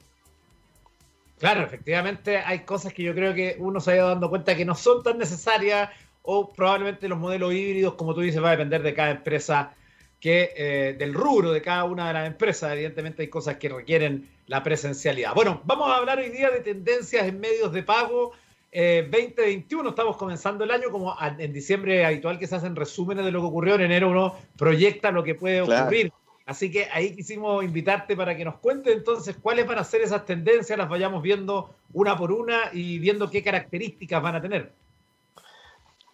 Claro, 1.40 1.64
efectivamente 1.64 2.38
hay 2.38 2.60
cosas 2.60 2.94
que 2.94 3.04
yo 3.04 3.14
creo 3.14 3.34
que 3.34 3.58
uno 3.60 3.82
se 3.82 3.92
ha 3.92 3.96
ido 3.98 4.08
dando 4.08 4.30
cuenta 4.30 4.56
que 4.56 4.64
no 4.64 4.76
son 4.76 5.04
tan 5.04 5.18
necesarias 5.18 5.90
o 6.22 6.54
probablemente 6.54 7.10
los 7.10 7.20
modelos 7.20 7.54
híbridos, 7.54 7.96
como 7.96 8.14
tú 8.14 8.22
dices, 8.22 8.42
va 8.42 8.50
a 8.50 8.52
depender 8.52 8.82
de 8.82 8.94
cada 8.94 9.12
empresa, 9.12 9.74
que 10.20 10.54
eh, 10.56 10.96
del 10.98 11.14
rubro 11.14 11.52
de 11.52 11.62
cada 11.62 11.84
una 11.84 12.08
de 12.08 12.14
las 12.14 12.28
empresas. 12.28 12.72
Evidentemente 12.72 13.24
hay 13.24 13.28
cosas 13.28 13.58
que 13.58 13.70
requieren 13.70 14.30
la 14.48 14.64
presencialidad. 14.64 15.34
Bueno, 15.34 15.62
vamos 15.66 15.90
a 15.90 15.98
hablar 15.98 16.20
hoy 16.20 16.30
día 16.30 16.50
de 16.50 16.60
tendencias 16.60 17.28
en 17.28 17.40
medios 17.40 17.72
de 17.72 17.84
pago. 17.84 18.34
2021, 18.72 19.88
eh, 19.88 19.90
estamos 19.90 20.18
comenzando 20.18 20.66
el 20.66 20.72
año 20.72 20.92
como 20.92 21.16
en 21.22 21.54
diciembre 21.54 22.06
habitual 22.06 22.38
que 22.38 22.46
se 22.46 22.56
hacen 22.56 22.76
resúmenes 22.76 23.24
de 23.24 23.32
lo 23.32 23.40
que 23.40 23.48
ocurrió, 23.48 23.76
en 23.76 23.82
enero 23.82 24.10
uno 24.10 24.36
proyecta 24.58 25.12
lo 25.12 25.24
que 25.24 25.36
puede 25.36 25.62
ocurrir. 25.62 26.12
Así 26.46 26.70
que 26.70 26.88
ahí 26.92 27.16
quisimos 27.16 27.64
invitarte 27.64 28.16
para 28.16 28.36
que 28.38 28.46
nos 28.46 28.56
cuentes 28.56 28.96
entonces 28.96 29.36
cuáles 29.42 29.66
van 29.66 29.80
a 29.80 29.84
ser 29.84 30.02
esas 30.02 30.26
tendencias, 30.26 30.78
las 30.78 30.90
vayamos 30.90 31.24
viendo 31.24 31.74
una 31.94 32.16
por 32.18 32.32
una 32.32 32.70
y 32.72 33.00
viendo 33.00 33.32
qué 33.32 33.42
características 33.42 34.22
van 34.22 34.36
a 34.36 34.42
tener. 34.42 34.72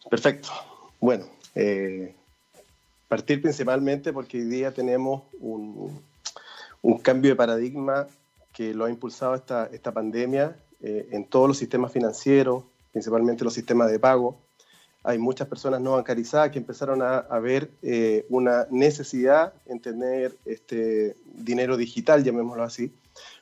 Perfecto. 0.10 0.50
Bueno, 1.00 1.26
eh, 1.56 2.16
partir 3.08 3.42
principalmente 3.42 4.14
porque 4.14 4.38
hoy 4.38 4.46
día 4.46 4.74
tenemos 4.74 5.24
un, 5.40 6.02
cambio 7.04 7.32
de 7.32 7.36
paradigma 7.36 8.08
que 8.53 8.74
lo 8.74 8.86
ha 8.86 8.89
impulsado 8.89 9.36
esta, 9.36 9.67
esta 9.67 9.93
pandemia 9.93 10.58
eh, 10.81 11.10
en 11.12 11.25
todos 11.25 11.48
los 11.48 11.58
sistemas 11.58 11.91
financieros, 11.91 12.63
principalmente 12.91 13.43
los 13.43 13.53
sistemas 13.53 13.91
de 13.91 14.00
pago 14.00 14.39
hay 15.03 15.17
muchas 15.17 15.48
personas 15.48 15.81
no 15.81 15.93
bancarizadas 15.93 16.51
que 16.51 16.60
empezaron 16.60 17.01
a, 17.01 17.22
ver 17.39 17.72
eh, 17.81 18.25
una 18.29 18.67
necesidad 18.70 19.53
en 19.65 19.79
tener 19.79 20.38
este 20.46 21.15
dinero 21.25 21.75
digital, 21.75 22.24
llamémoslo 22.24 22.63
así. 22.63 22.93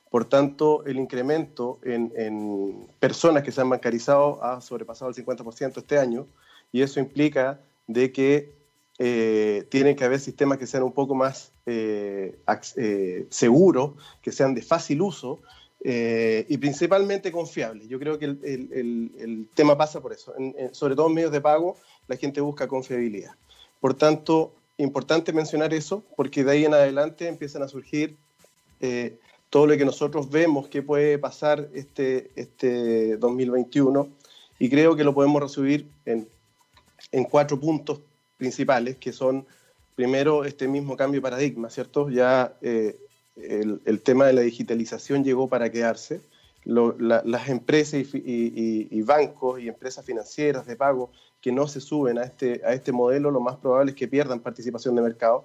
Por 0.10 0.26
tanto, 0.26 0.86
el 0.86 0.98
incremento 0.98 1.80
en, 1.84 2.88
personas 3.00 3.44
que 3.44 3.52
se 3.52 3.62
han 3.62 3.70
bancarizado 3.70 4.44
ha 4.44 4.62
sobrepasado 4.62 5.12
el 5.12 5.16
50% 5.16 5.78
este 5.78 6.00
año 6.00 6.28
y 6.72 6.82
eso 6.82 7.00
implica 7.00 7.60
de 7.88 8.12
que 8.12 8.56
eh, 8.98 9.68
tienen 9.70 9.96
que 9.96 10.06
haber 10.06 10.20
sistemas 10.20 10.58
que 10.58 10.68
sean 10.68 10.84
un 10.84 10.94
poco 10.94 11.14
más 11.14 11.52
eh, 11.70 13.28
seguros, 13.30 13.92
que 14.22 14.32
sean 14.32 14.54
de 14.54 14.62
fácil 14.62 15.02
uso, 15.02 15.40
eh, 15.82 16.46
y 16.50 16.58
principalmente 16.58 17.32
confiable. 17.32 17.88
Yo 17.88 18.00
creo 18.00 18.20
que 18.20 18.26
el, 18.26 19.48
tema 19.54 19.78
pasa 19.78 20.02
por 20.02 20.12
eso. 20.12 20.34
sobre 20.72 20.96
todo 20.96 21.08
en 21.08 21.14
medios 21.14 21.32
de 21.32 21.42
pago, 21.42 21.78
la 22.08 22.18
gente 22.18 22.42
busca 22.42 22.68
confiabilidad. 22.68 23.32
Por 23.80 23.94
tanto, 23.94 24.54
importante 24.78 25.32
mencionar 25.32 25.74
eso, 25.74 26.04
porque 26.16 26.44
de 26.44 26.52
ahí 26.52 26.66
en 26.66 26.74
adelante 26.74 27.28
empiezan 27.28 27.64
a 27.64 27.68
surgir 27.68 28.16
eh, 28.82 29.18
todo 29.50 29.68
lo 29.68 29.78
que 29.78 29.86
nosotros 29.86 30.30
vemos 30.30 30.68
que 30.68 30.82
puede 30.82 31.18
pasar 31.18 31.70
este, 31.74 32.30
este 32.36 33.18
2021, 33.18 34.10
y 34.60 34.70
creo 34.70 34.96
que 34.98 35.06
lo 35.06 35.14
podemos 35.14 35.42
resumir 35.42 35.88
en, 36.06 36.28
en 37.14 37.24
cuatro 37.24 37.58
puntos 37.58 38.02
principales, 38.38 38.98
que 38.98 39.14
son, 39.14 39.46
primero, 40.00 40.46
este 40.46 40.70
mismo 40.70 40.96
cambio 40.96 41.18
de 41.18 41.24
paradigma, 41.24 41.70
¿cierto? 41.70 42.10
Ya 42.10 42.54
eh, 42.62 42.98
el, 43.36 44.00
tema 44.02 44.28
de 44.28 44.32
la 44.32 44.40
digitalización 44.40 45.26
llegó 45.26 45.50
para 45.50 45.70
quedarse. 45.70 46.22
las 46.64 47.50
empresas 47.50 48.06
y, 48.14 49.02
bancos 49.02 49.60
y 49.60 49.68
empresas 49.68 50.06
financieras 50.06 50.66
de 50.66 50.78
pago 50.78 51.12
que 51.42 51.52
no 51.52 51.68
se 51.68 51.82
suben 51.82 52.18
a 52.18 52.24
este, 52.24 52.62
a 52.66 52.72
este 52.72 52.94
modelo, 52.94 53.30
lo 53.30 53.42
más 53.42 53.58
probable 53.58 53.92
es 53.92 53.98
que 53.98 54.08
pierdan 54.08 54.40
participación 54.40 54.96
de 54.96 55.02
mercado. 55.02 55.44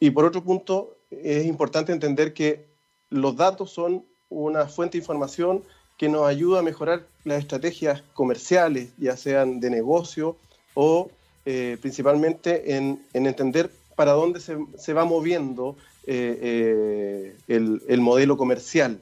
Y 0.00 0.10
por 0.10 0.26
otro 0.26 0.44
punto, 0.44 0.94
es 1.10 1.46
importante 1.46 1.92
entender 1.92 2.34
que 2.34 2.66
los 3.08 3.36
datos 3.38 3.70
son 3.70 4.04
una 4.28 4.66
fuente 4.66 4.98
de 4.98 5.02
información 5.02 5.62
que 5.96 6.10
nos 6.10 6.26
ayuda 6.26 6.58
a 6.58 6.62
mejorar 6.62 7.06
las 7.24 7.38
estrategias 7.38 8.02
comerciales, 8.12 8.90
ya 8.98 9.16
sean 9.16 9.60
de 9.60 9.70
negocio 9.70 10.36
o 10.74 11.10
eh, 11.46 11.78
principalmente 11.80 12.76
en, 12.76 13.06
entender 13.14 13.70
para 13.94 14.12
dónde 14.12 14.40
se, 14.40 14.92
va 14.92 15.04
moviendo 15.04 15.76
eh, 16.04 17.34
eh, 17.48 17.82
el, 17.88 18.00
modelo 18.00 18.36
comercial. 18.36 19.00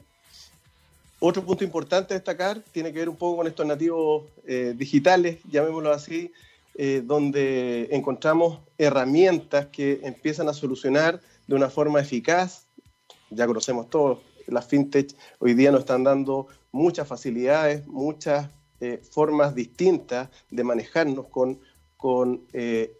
Otro 1.20 1.42
punto 1.42 1.64
importante 1.64 2.14
a 2.14 2.18
destacar 2.18 2.62
tiene 2.70 2.92
que 2.92 3.00
ver 3.00 3.08
un 3.08 3.16
poco 3.16 3.38
con 3.38 3.46
estos 3.46 3.66
nativos 3.66 4.24
eh, 4.46 4.74
digitales, 4.76 5.38
llamémoslo 5.50 5.92
así, 5.92 6.32
donde 7.04 7.86
encontramos 7.92 8.58
herramientas 8.78 9.66
que 9.66 10.00
empiezan 10.02 10.48
a 10.48 10.52
solucionar 10.52 11.20
de 11.46 11.54
una 11.54 11.70
forma 11.70 12.00
eficaz. 12.00 12.66
Ya 13.30 13.46
conocemos 13.46 13.88
todos, 13.88 14.18
las 14.48 14.66
fintech 14.66 15.14
hoy 15.38 15.54
día 15.54 15.70
nos 15.70 15.82
están 15.82 16.02
dando 16.02 16.48
muchas 16.72 17.06
facilidades, 17.06 17.86
muchas 17.86 18.48
formas 19.08 19.54
distintas 19.54 20.30
de 20.50 20.64
manejarnos 20.64 21.26
con, 21.28 21.60
con 22.04 22.42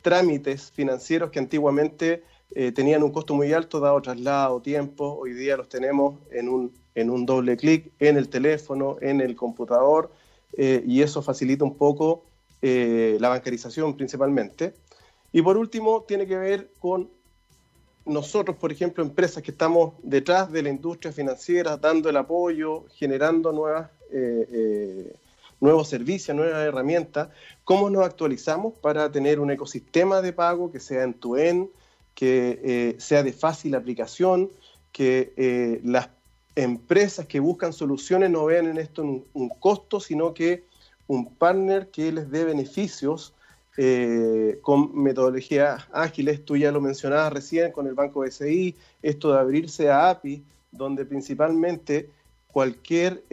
trámites 0.00 0.70
financieros 0.70 1.30
que 1.30 1.38
antiguamente 1.38 2.23
eh, 2.56 2.70
tenían 2.70 3.02
un 3.02 3.11
costo 3.11 3.34
muy 3.34 3.52
alto, 3.52 3.80
dado 3.80 4.00
traslado, 4.00 4.61
tiempo, 4.61 5.18
hoy 5.20 5.32
día 5.32 5.56
los 5.56 5.68
tenemos 5.68 6.14
en 6.30 6.49
un, 6.49 6.73
en 6.94 7.11
un 7.11 7.26
doble 7.26 7.56
clic 7.56 7.90
en 7.99 8.16
el 8.16 8.28
teléfono, 8.28 8.96
en 9.00 9.20
el 9.20 9.34
computador, 9.34 10.12
eh, 10.56 10.82
y 10.87 11.02
eso 11.02 11.20
facilita 11.20 11.64
un 11.64 11.75
poco 11.75 12.25
eh, 12.62 13.16
la 13.20 13.28
bancarización 13.28 13.96
principalmente. 13.96 14.75
Y 15.32 15.42
por 15.42 15.56
último, 15.56 16.04
tiene 16.06 16.28
que 16.28 16.37
ver 16.37 16.70
con 16.78 17.11
nosotros, 18.06 18.56
por 18.56 18.70
ejemplo, 18.70 19.02
empresas 19.02 19.42
que 19.42 19.50
estamos 19.50 19.94
detrás 20.04 20.52
de 20.52 20.62
la 20.62 20.68
industria 20.68 21.12
financiera, 21.12 21.76
dando 21.76 22.08
el 22.08 22.16
apoyo, 22.16 22.84
generando 22.94 23.50
nuevas, 23.50 23.90
nuevos 25.64 25.88
servicios, 25.88 26.37
nuevas 26.37 26.66
herramientas, 26.66 27.30
cómo 27.64 27.88
nos 27.88 28.04
actualizamos 28.04 28.75
para 28.75 29.11
tener 29.11 29.40
un 29.40 29.50
ecosistema 29.50 30.21
de 30.21 30.35
pago 30.35 30.71
que 30.71 30.78
sea 30.78 31.04
en 31.04 31.14
tu 31.14 31.37
end 31.37 31.68
que 32.14 32.61
eh, 32.62 32.97
sea 32.99 33.23
de 33.23 33.33
fácil 33.33 33.75
aplicación, 33.75 34.50
que 34.92 35.33
eh, 35.37 35.80
las 35.83 36.11
empresas 36.54 37.26
que 37.26 37.40
buscan 37.40 37.73
soluciones 37.73 38.30
no 38.30 38.44
vean 38.44 38.66
en 38.66 38.76
esto 38.76 39.02
un, 39.02 39.49
costo, 39.59 40.00
sino 40.00 40.35
que 40.35 40.64
un 41.06 41.35
partner 41.35 41.88
que 41.88 42.12
les 42.12 42.30
dé 42.30 42.44
beneficios 42.44 43.33
eh, 43.78 44.59
con 44.61 44.97
metodologías 44.97 45.88
ágiles. 45.92 46.44
Tú 46.44 46.59
ya 46.59 46.71
lo 46.71 46.83
mencionabas 46.83 47.33
recién 47.33 47.73
con 47.73 47.87
el 47.87 47.94
Banco 47.94 48.23
SI, 48.30 48.76
esto 49.02 49.33
de 49.33 49.38
abrirse 49.38 49.90
a 49.90 50.11
API, 50.11 50.44
donde 50.71 51.06
principalmente 51.06 52.11
cualquier 52.52 53.25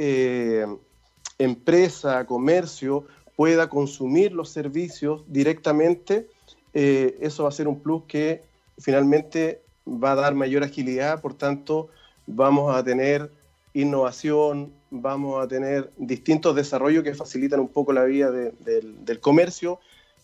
empresa, 1.44 2.26
comercio 2.26 3.06
pueda 3.36 3.70
consumir 3.70 4.32
los 4.32 4.50
servicios 4.50 5.24
directamente, 5.28 6.28
eso 6.74 7.44
va 7.44 7.50
a 7.50 7.52
ser 7.52 7.68
un 7.68 7.80
plus 7.82 8.04
que 8.08 8.44
finalmente 8.80 9.62
va 9.88 10.12
a 10.12 10.16
dar 10.16 10.36
mayor 10.36 10.64
agilidad, 10.64 11.22
por 11.22 11.34
tanto 11.34 11.90
vamos 12.28 12.76
a 12.76 12.84
tener 12.84 13.32
innovación, 13.74 14.74
vamos 14.90 15.44
a 15.44 15.48
tener 15.48 15.92
distintos 15.98 16.56
desarrollos 16.56 17.04
que 17.04 17.16
facilitan 17.16 17.60
un 17.60 17.70
poco 17.70 17.94
la 17.94 18.04
vida 18.04 18.32
del 18.32 19.20
comercio 19.20 19.80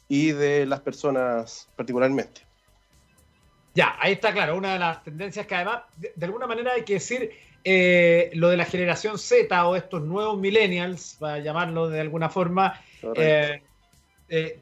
y 0.07 0.31
de 0.31 0.65
las 0.65 0.81
personas 0.81 1.69
particularmente. 1.75 2.41
Ya, 3.73 3.95
ahí 3.99 4.13
está 4.13 4.33
claro, 4.33 4.57
una 4.57 4.73
de 4.73 4.79
las 4.79 5.03
tendencias 5.03 5.45
que 5.45 5.53
además, 5.53 5.83
de, 5.97 6.25
alguna 6.25 6.47
manera 6.47 6.73
hay 6.73 6.83
que 6.83 6.93
decir, 6.93 7.31
eh, 7.69 8.29
lo 8.33 8.47
de 8.47 8.55
la 8.55 8.63
generación 8.63 9.17
Z 9.17 9.67
o 9.67 9.75
estos 9.75 10.01
nuevos 10.01 10.39
millennials, 10.39 11.17
para 11.19 11.39
llamarlo 11.39 11.89
de 11.89 11.99
alguna 11.99 12.29
forma, 12.29 12.79
eh, 13.13 13.61
eh, 14.29 14.61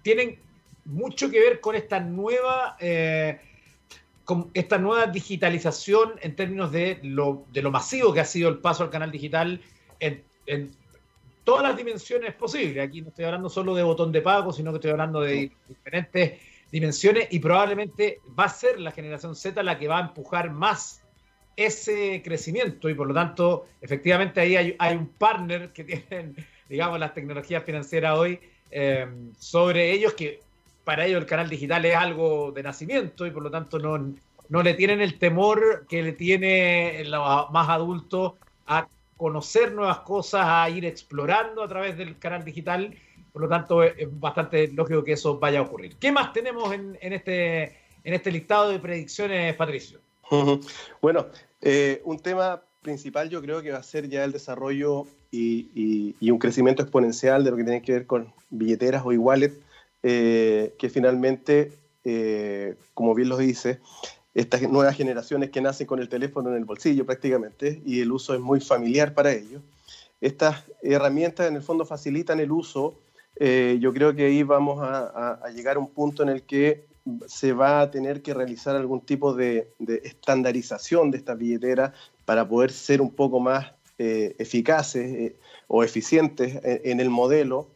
tienen 0.00 0.38
mucho 0.86 1.30
que 1.30 1.38
ver 1.38 1.60
con 1.60 1.76
esta 1.76 2.00
nueva, 2.00 2.78
con 4.24 4.50
esta 4.54 4.78
nueva 4.78 5.04
digitalización 5.04 6.14
en 6.22 6.34
términos 6.34 6.72
de 6.72 6.98
lo, 7.02 7.44
de 7.52 7.60
lo 7.60 7.70
masivo 7.70 8.14
que 8.14 8.20
ha 8.20 8.24
sido 8.24 8.48
el 8.48 8.56
paso 8.56 8.84
al 8.84 8.90
canal 8.90 9.10
digital 9.10 9.60
en, 9.98 10.24
en 10.46 10.70
todas 11.44 11.62
las 11.62 11.76
dimensiones 11.76 12.32
posibles. 12.32 12.82
Aquí 12.82 13.02
no 13.02 13.08
estoy 13.08 13.26
hablando 13.26 13.50
solo 13.50 13.74
de 13.74 13.82
botón 13.82 14.12
de 14.12 14.22
pago, 14.22 14.50
sino 14.50 14.70
que 14.70 14.76
estoy 14.76 14.92
hablando 14.92 15.20
de 15.20 15.52
diferentes 15.68 16.40
dimensiones 16.72 17.28
y 17.30 17.38
probablemente 17.38 18.20
va 18.38 18.44
a 18.44 18.48
ser 18.48 18.80
la 18.80 18.92
generación 18.92 19.36
Z 19.36 19.62
la 19.62 19.78
que 19.78 19.88
va 19.88 19.98
a 19.98 20.06
empujar 20.06 20.50
más 20.50 20.99
ese 21.56 22.22
crecimiento 22.24 22.88
y 22.88 22.94
por 22.94 23.08
lo 23.08 23.14
tanto, 23.14 23.66
efectivamente 23.80 24.40
ahí 24.40 24.76
hay, 24.78 24.96
un 24.96 25.08
partner 25.08 25.72
que 25.72 25.84
tienen, 26.08 26.36
digamos, 26.68 26.98
las 26.98 27.14
tecnologías 27.14 27.64
financieras 27.64 28.18
hoy 28.18 28.40
eh, 28.70 29.06
sobre 29.38 29.92
ellos 29.92 30.14
que 30.14 30.40
para 30.84 31.06
ellos 31.06 31.20
el 31.20 31.26
canal 31.26 31.48
digital 31.48 31.84
es 31.84 31.94
algo 31.94 32.52
de 32.52 32.62
nacimiento 32.62 33.26
y 33.26 33.30
por 33.30 33.42
lo 33.42 33.50
tanto 33.50 33.78
no, 33.78 34.14
no 34.48 34.62
le 34.62 34.74
tienen 34.74 35.00
el 35.00 35.18
temor 35.18 35.86
que 35.88 36.02
le 36.02 36.12
tiene 36.12 37.04
los 37.04 37.50
más 37.50 37.68
adultos 37.68 38.34
a 38.66 38.88
conocer 39.16 39.72
nuevas 39.72 39.98
cosas, 39.98 40.46
a 40.46 40.70
ir 40.70 40.84
explorando 40.86 41.62
a 41.62 41.68
través 41.68 41.98
del 41.98 42.18
canal 42.18 42.44
digital 42.44 42.96
por 43.32 43.42
lo 43.42 43.48
tanto, 43.48 43.82
es 43.82 44.08
bastante 44.18 44.68
lógico 44.68 45.04
que 45.04 45.12
eso 45.12 45.38
vaya 45.38 45.60
a 45.60 45.62
ocurrir. 45.62 45.96
¿Qué 45.96 46.10
más 46.10 46.32
tenemos 46.32 46.72
en, 46.72 46.96
este, 47.00 47.62
en 48.02 48.14
este 48.14 48.32
listado 48.32 48.70
de 48.70 48.78
predicciones, 48.78 49.54
Patricio? 49.54 50.00
Bueno, 51.00 51.26
eh, 51.60 52.02
un 52.04 52.18
tema 52.20 52.62
principal 52.82 53.28
yo 53.28 53.42
creo 53.42 53.62
que 53.62 53.72
va 53.72 53.78
a 53.78 53.82
ser 53.82 54.08
ya 54.08 54.24
el 54.24 54.32
desarrollo 54.32 55.06
y, 55.30 56.14
un 56.30 56.38
crecimiento 56.38 56.82
exponencial 56.82 57.44
de 57.44 57.50
lo 57.50 57.56
que 57.56 57.64
tiene 57.64 57.82
que 57.82 57.92
ver 57.92 58.06
con 58.06 58.32
billeteras 58.50 59.02
o 59.04 59.12
e-wallet, 59.12 59.52
eh, 60.02 60.74
que 60.78 60.88
finalmente, 60.88 61.72
eh, 62.04 62.76
como 62.94 63.14
bien 63.14 63.28
lo 63.28 63.36
dice, 63.36 63.80
estas 64.34 64.62
nuevas 64.62 64.96
generaciones 64.96 65.50
que 65.50 65.60
nacen 65.60 65.86
con 65.86 65.98
el 65.98 66.08
teléfono 66.08 66.50
en 66.50 66.56
el 66.56 66.64
bolsillo 66.64 67.04
prácticamente 67.04 67.82
y 67.84 68.00
el 68.00 68.12
uso 68.12 68.34
es 68.34 68.40
muy 68.40 68.60
familiar 68.60 69.12
para 69.14 69.32
ellos. 69.32 69.62
Estas 70.20 70.64
herramientas 70.82 71.48
en 71.48 71.56
el 71.56 71.62
fondo 71.62 71.84
facilitan 71.84 72.38
el 72.40 72.52
uso 72.52 73.00
yo 73.80 73.94
creo 73.94 74.14
que 74.14 74.26
ahí 74.26 74.42
vamos 74.42 74.80
a, 74.82 75.40
llegar 75.54 75.76
a 75.76 75.78
un 75.78 75.88
punto 75.88 76.22
en 76.22 76.28
el 76.28 76.42
que 76.42 76.84
se 77.26 77.52
va 77.52 77.80
a 77.80 77.90
tener 77.90 78.22
que 78.22 78.34
realizar 78.34 78.76
algún 78.76 79.00
tipo 79.00 79.34
de, 79.34 79.72
estandarización 80.04 81.10
de 81.10 81.18
estas 81.18 81.38
billeteras 81.38 81.92
para 82.24 82.48
poder 82.48 82.70
ser 82.70 83.00
un 83.00 83.10
poco 83.10 83.40
más 83.40 83.72
eh, 83.98 84.34
eficaces 84.38 85.12
eh, 85.14 85.36
o 85.68 85.84
eficientes 85.84 86.60
en, 86.62 87.00
el 87.00 87.10
modelo, 87.10 87.68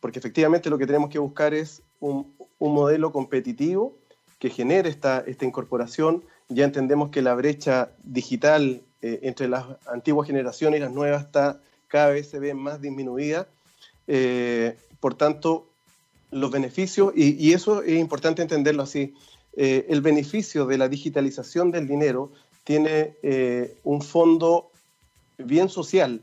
porque 0.00 0.18
efectivamente 0.18 0.70
lo 0.70 0.78
que 0.78 0.86
tenemos 0.86 1.10
que 1.10 1.18
buscar 1.18 1.54
es 1.54 1.82
un, 2.00 2.34
modelo 2.58 3.12
competitivo 3.12 3.94
que 4.38 4.50
genere 4.50 4.88
esta, 4.88 5.24
incorporación. 5.40 6.24
Ya 6.48 6.64
entendemos 6.64 7.10
que 7.10 7.22
la 7.22 7.34
brecha 7.34 7.90
digital 8.04 8.82
entre 9.02 9.48
las 9.48 9.64
antiguas 9.86 10.26
generaciones 10.26 10.78
y 10.78 10.82
las 10.82 10.92
nuevas 10.92 11.24
está 11.24 11.60
cada 11.88 12.10
vez 12.10 12.28
se 12.28 12.38
ve 12.38 12.54
más 12.54 12.80
disminuida. 12.80 13.46
Por 15.00 15.14
tanto, 15.14 15.68
los 16.36 16.50
beneficios, 16.50 17.12
y, 17.16 17.52
eso 17.52 17.82
es 17.82 17.98
importante 17.98 18.42
entenderlo 18.42 18.82
así, 18.82 19.14
eh, 19.56 19.86
el 19.88 20.02
beneficio 20.02 20.66
de 20.66 20.76
la 20.76 20.88
digitalización 20.88 21.70
del 21.70 21.88
dinero 21.88 22.30
tiene 22.62 23.14
eh, 23.22 23.74
un 23.84 24.02
fondo 24.02 24.70
bien 25.38 25.68
social. 25.68 26.20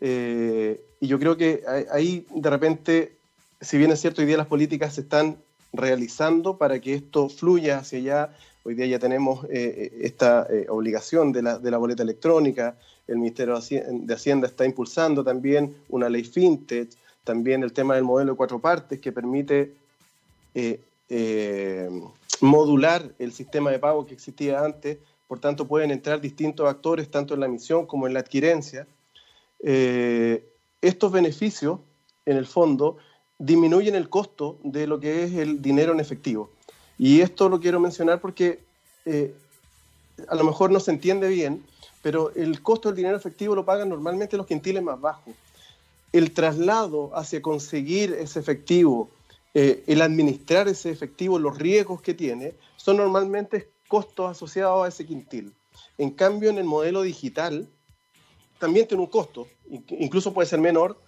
Eh, 0.00 0.80
y 1.00 1.06
yo 1.06 1.18
creo 1.18 1.36
que 1.36 1.62
ahí 1.92 2.26
de 2.34 2.50
repente, 2.50 3.16
si 3.60 3.78
bien 3.78 3.92
es 3.92 4.00
cierto, 4.00 4.20
hoy 4.20 4.26
día 4.26 4.36
las 4.36 4.48
políticas 4.48 4.94
se 4.94 5.02
están 5.02 5.36
realizando 5.72 6.56
para 6.56 6.80
que 6.80 6.94
esto 6.94 7.28
fluya 7.28 7.78
hacia 7.78 7.98
allá. 7.98 8.36
Hoy 8.64 8.74
día 8.74 8.86
ya 8.86 8.98
tenemos 8.98 9.46
esta 9.48 10.48
obligación 10.70 11.30
de 11.30 11.42
la, 11.42 11.58
de 11.58 11.70
la, 11.70 11.78
boleta 11.78 12.02
electrónica, 12.02 12.76
el 13.06 13.18
Ministerio 13.18 13.60
de 13.60 14.14
Hacienda 14.14 14.48
está 14.48 14.64
impulsando 14.64 15.22
también 15.22 15.76
una 15.88 16.08
ley 16.08 16.24
fintech, 16.24 16.90
también 17.26 17.64
el 17.64 17.72
tema 17.72 17.96
del 17.96 18.04
modelo 18.04 18.32
de 18.32 18.36
cuatro 18.36 18.60
partes 18.60 19.00
que 19.00 19.10
permite 19.10 19.74
eh, 20.54 20.80
eh, 21.10 21.90
modular 22.40 23.10
el 23.18 23.32
sistema 23.32 23.70
de 23.72 23.80
pago 23.80 24.06
que 24.06 24.14
existía 24.14 24.64
antes, 24.64 24.98
por 25.26 25.40
tanto 25.40 25.66
pueden 25.66 25.90
entrar 25.90 26.20
distintos 26.20 26.68
actores 26.68 27.10
tanto 27.10 27.34
en 27.34 27.40
la 27.40 27.46
emisión 27.46 27.84
como 27.84 28.06
en 28.06 28.14
la 28.14 28.20
adquirencia. 28.20 28.86
Eh, 29.60 30.48
estos 30.80 31.10
beneficios, 31.10 31.80
en 32.26 32.36
el 32.36 32.46
fondo, 32.46 32.96
disminuyen 33.38 33.96
el 33.96 34.08
costo 34.08 34.58
de 34.62 34.86
lo 34.86 35.00
que 35.00 35.24
es 35.24 35.32
el 35.34 35.60
dinero 35.60 35.92
en 35.92 36.00
efectivo. 36.00 36.50
Y 36.96 37.22
esto 37.22 37.48
lo 37.48 37.58
quiero 37.58 37.80
mencionar 37.80 38.20
porque 38.20 38.60
a 40.28 40.34
lo 40.34 40.44
mejor 40.44 40.70
no 40.70 40.80
se 40.80 40.92
entiende 40.92 41.28
bien, 41.28 41.64
pero 42.02 42.32
el 42.36 42.62
costo 42.62 42.88
del 42.88 42.96
dinero 42.96 43.16
efectivo 43.16 43.54
lo 43.56 43.64
pagan 43.64 43.88
normalmente 43.88 44.36
los 44.36 44.46
quintiles 44.46 44.82
más 44.82 45.00
bajos 45.00 45.34
el 46.16 46.32
traslado 46.32 47.10
hacia 47.14 47.42
conseguir 47.42 48.12
ese 48.14 48.40
efectivo, 48.40 49.10
eh, 49.54 49.84
el 49.86 50.00
administrar 50.00 50.68
ese 50.68 50.90
efectivo, 50.90 51.38
los 51.38 51.58
riesgos 51.58 52.00
que 52.00 52.14
tiene, 52.14 52.54
son 52.76 52.96
normalmente 52.96 53.68
costos 53.88 54.30
asociados 54.30 54.84
a 54.84 54.88
ese 54.88 55.04
quintil. 55.06 55.52
En 55.98 56.10
cambio, 56.10 56.50
en 56.50 56.58
el 56.58 56.64
modelo 56.64 57.02
digital, 57.02 57.68
también 58.58 58.86
tiene 58.86 59.02
un 59.02 59.10
costo, 59.10 59.46
incluso 59.90 60.32
puede 60.32 60.48
ser 60.48 60.60
menor, 60.60 60.98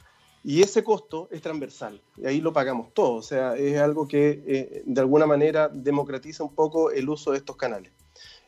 y 0.44 0.62
ese 0.62 0.84
costo 0.84 1.28
es 1.30 1.42
transversal, 1.42 2.00
y 2.16 2.26
ahí 2.26 2.40
lo 2.40 2.52
pagamos 2.52 2.92
todos, 2.94 3.24
o 3.24 3.28
sea, 3.28 3.56
es 3.56 3.78
algo 3.78 4.06
que 4.06 4.42
eh, 4.46 4.82
de 4.84 5.00
alguna 5.00 5.26
manera 5.26 5.68
democratiza 5.68 6.44
un 6.44 6.54
poco 6.54 6.90
el 6.90 7.08
uso 7.08 7.32
de 7.32 7.38
estos 7.38 7.56
canales. 7.56 7.92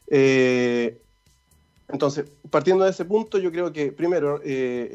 Eh, 0.07 1.01
entonces, 1.89 2.31
partiendo 2.51 2.85
de 2.85 2.91
ese 2.91 3.05
punto, 3.05 3.39
yo 3.39 3.51
creo 3.51 3.73
que 3.73 3.91
primero 3.93 4.41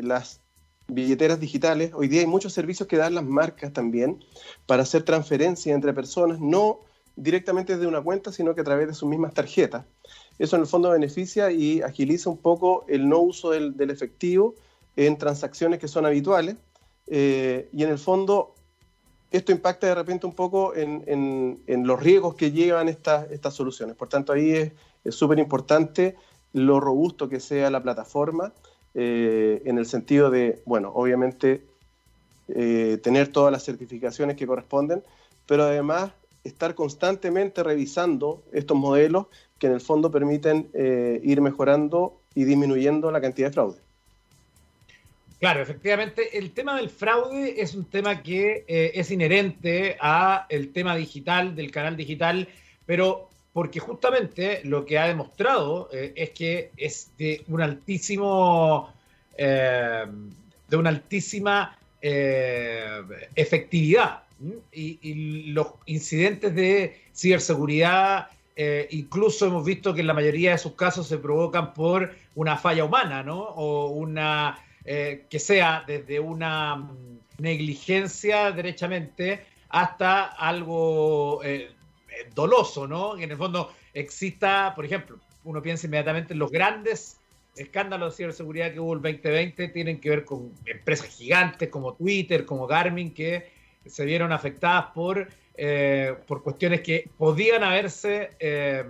las 0.02 0.40
billeteras 0.88 1.40
digitales. 1.40 1.92
Hoy 1.94 2.08
día 2.08 2.22
hay 2.22 2.28
muchos 2.28 2.54
servicios 2.54 2.88
que 2.88 2.98
dan 2.98 3.16
las 3.16 3.24
marcas 3.24 3.74
también 3.74 4.24
para 4.66 4.84
hacer 4.84 5.04
transferencias 5.04 5.74
entre 5.74 5.94
personas, 5.94 6.40
no 6.40 6.82
directamente 7.16 7.74
desde 7.74 7.88
una 7.88 8.02
cuenta, 8.02 8.32
sino 8.32 8.54
que 8.54 8.62
a 8.62 8.64
través 8.64 8.88
de 8.88 8.94
sus 8.94 9.10
mismas 9.10 9.34
tarjetas. 9.34 9.86
Eso 10.38 10.56
en 10.56 10.64
el 10.64 10.68
fondo 10.68 10.90
beneficia 10.90 11.52
y 11.52 11.82
agiliza 11.82 12.30
un 12.30 12.38
poco 12.38 12.86
el 12.88 13.08
no 13.08 13.20
uso 13.20 13.52
del, 13.52 13.90
efectivo 13.90 14.56
en 14.96 15.18
transacciones 15.18 15.80
que 15.80 15.88
son 15.88 16.06
habituales. 16.06 16.58
Eh, 17.08 17.70
y 17.72 17.84
en 17.84 17.90
el 17.90 18.00
fondo 18.00 18.56
esto 19.32 19.52
impacta 19.52 19.88
de 19.88 19.96
repente 19.96 20.26
un 20.26 20.34
poco 20.34 20.74
en, 20.76 21.58
los 21.68 22.00
riesgos 22.00 22.36
que 22.36 22.52
llevan 22.52 22.90
estas, 22.90 23.32
estas 23.32 23.54
soluciones. 23.54 23.96
Por 23.96 24.10
tanto, 24.10 24.34
ahí 24.34 24.72
es 25.04 25.16
súper 25.16 25.40
importante 25.40 26.16
lo 26.54 26.80
robusto 26.80 27.28
que 27.28 27.40
sea 27.40 27.70
la 27.70 27.84
plataforma 27.84 28.54
eh, 28.98 29.62
en 29.66 29.78
el 29.78 29.86
sentido 29.86 30.32
de, 30.32 30.62
bueno, 30.66 30.90
obviamente 30.96 31.62
eh, 32.48 32.98
tener 33.04 33.28
todas 33.28 33.52
las 33.52 33.66
certificaciones 33.66 34.38
que 34.38 34.48
corresponden, 34.48 35.04
pero 35.46 35.64
además 35.64 36.12
estar 36.46 36.76
constantemente 36.76 37.62
revisando 37.62 38.42
estos 38.54 38.78
modelos 38.78 39.28
que 39.60 39.68
en 39.68 39.74
el 39.74 39.82
fondo 39.82 40.12
permiten 40.12 40.70
eh, 40.74 41.20
ir 41.24 41.42
mejorando 41.42 42.18
y 42.36 42.46
disminuyendo 42.46 43.12
la 43.12 43.20
cantidad 43.20 43.50
de 43.50 43.54
fraude. 43.54 43.78
Claro, 45.40 45.62
efectivamente, 45.62 46.38
el 46.38 46.52
tema 46.52 46.78
del 46.78 46.90
fraude 46.90 47.62
es 47.62 47.76
un 47.76 47.84
tema 47.84 48.24
que 48.24 48.64
es 48.68 49.12
inherente 49.12 49.98
a 50.00 50.46
el 50.48 50.72
tema 50.72 50.96
digital, 50.96 51.54
del 51.54 51.72
canal 51.72 51.98
digital, 51.98 52.48
pero 52.86 53.30
porque 53.56 53.80
justamente 53.80 54.60
lo 54.66 54.86
que 54.86 55.00
ha 55.00 55.08
demostrado 55.08 55.88
eh, 55.94 56.12
es 56.18 56.32
que 56.32 56.72
es 56.76 57.12
de 57.18 57.42
un 57.48 57.62
altísimo, 57.62 58.94
eh, 59.38 60.04
de 60.68 60.76
una 60.76 60.90
altísima 60.90 61.78
eh, 62.02 63.02
efectividad. 63.34 64.24
Y, 64.74 65.54
los 65.54 65.68
incidentes 65.86 66.54
de 66.54 67.00
ciberseguridad, 67.16 68.28
incluso 68.90 69.46
hemos 69.46 69.64
visto 69.64 69.94
que 69.94 70.02
en 70.02 70.08
la 70.08 70.14
mayoría 70.14 70.52
de 70.52 70.58
sus 70.58 70.74
casos 70.74 71.08
se 71.08 71.18
provocan 71.18 71.74
por 71.74 72.14
una 72.36 72.58
falla 72.58 72.84
humana, 72.84 73.24
¿no? 73.24 73.40
O 73.40 73.88
una, 73.88 74.60
que 74.84 75.40
sea 75.40 75.86
desde 75.88 76.20
una 76.20 76.92
negligencia 77.38 78.52
derechamente 78.52 79.46
hasta 79.70 80.26
algo 80.26 81.40
doloso, 82.34 82.88
¿no? 82.88 83.16
Que 83.16 83.24
en 83.24 83.32
el 83.32 83.38
fondo 83.38 83.74
exista, 83.94 84.74
por 84.76 84.86
ejemplo, 84.86 85.20
uno 85.44 85.62
piensa 85.62 85.88
inmediatamente 85.88 86.34
en 86.34 86.40
los 86.40 86.52
grandes 86.52 87.20
escándalos 87.56 88.14
de 88.14 88.18
ciberseguridad 88.18 88.74
que 88.74 88.80
hubo 88.80 88.94
el 88.94 89.02
2020, 89.02 89.70
tienen 89.70 90.00
que 90.00 90.10
ver 90.10 90.26
con 90.26 90.52
empresas 90.66 91.08
gigantes 91.08 91.70
como 91.70 91.94
Twitter, 91.94 92.46
como 92.46 92.68
Garmin, 92.68 93.14
que 93.14 93.50
se 93.86 94.06
vieron 94.06 94.32
afectadas 94.32 94.88
por, 94.94 95.28
eh, 95.56 96.16
por 96.28 96.44
cuestiones 96.44 96.82
que 96.82 97.10
podían 97.18 97.64
haberse 97.64 98.32
eh, 98.40 98.84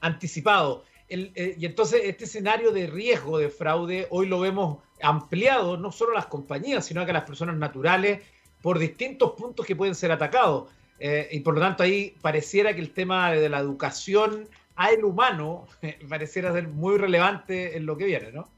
anticipado. 0.00 0.84
eh, 1.08 1.56
y 1.58 1.66
entonces 1.66 2.02
este 2.04 2.24
escenario 2.24 2.72
de 2.72 2.86
riesgo 2.86 3.38
de 3.38 3.50
fraude 3.50 4.06
hoy 4.10 4.26
lo 4.26 4.40
vemos 4.40 4.78
ampliado 5.02 5.76
no 5.76 5.92
solo 5.92 6.12
a 6.12 6.14
las 6.14 6.26
compañías, 6.26 6.86
sino 6.86 7.02
a 7.02 7.06
las 7.06 7.24
personas 7.24 7.56
naturales 7.56 8.22
por 8.62 8.78
distintos 8.78 9.32
puntos 9.32 9.66
que 9.66 9.76
pueden 9.76 9.94
ser 9.94 10.10
atacados. 10.12 10.70
Eh, 10.98 11.28
y 11.32 11.40
por 11.40 11.54
lo 11.54 11.60
tanto 11.60 11.82
ahí 11.82 12.14
pareciera 12.22 12.74
que 12.74 12.80
el 12.80 12.90
tema 12.90 13.32
de 13.32 13.48
la 13.48 13.58
educación 13.58 14.48
a 14.76 14.90
el 14.90 15.04
humano 15.04 15.66
pareciera 16.08 16.52
ser 16.52 16.68
muy 16.68 16.96
relevante 16.98 17.76
en 17.76 17.86
lo 17.86 17.96
que 17.96 18.04
viene, 18.04 18.32
¿no? 18.32 18.48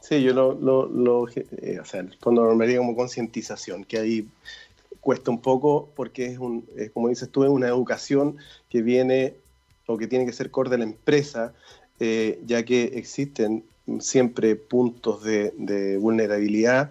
Sí, 0.00 0.22
yo 0.22 0.34
lo, 0.34 0.54
lo, 0.54 1.28
eh, 1.28 1.78
o 1.80 1.84
sea, 1.84 2.04
fondo 2.20 2.44
lo 2.44 2.78
como 2.78 2.94
concientización, 2.94 3.84
que 3.84 3.98
ahí 3.98 4.28
cuesta 5.00 5.30
un 5.30 5.40
poco 5.40 5.88
porque 5.96 6.26
es, 6.26 6.38
un, 6.38 6.66
como 6.92 7.08
dices 7.08 7.30
tú, 7.30 7.44
es 7.44 7.50
una 7.50 7.68
educación 7.68 8.36
que 8.68 8.82
viene 8.82 9.34
o 9.86 9.96
que 9.96 10.06
tiene 10.06 10.26
que 10.26 10.32
ser 10.32 10.50
core 10.50 10.70
de 10.70 10.78
la 10.78 10.84
empresa, 10.84 11.54
eh, 12.00 12.40
ya 12.46 12.64
que 12.64 12.84
existen 12.84 13.64
siempre 14.00 14.56
puntos 14.56 15.22
de, 15.22 15.98
vulnerabilidad. 16.00 16.90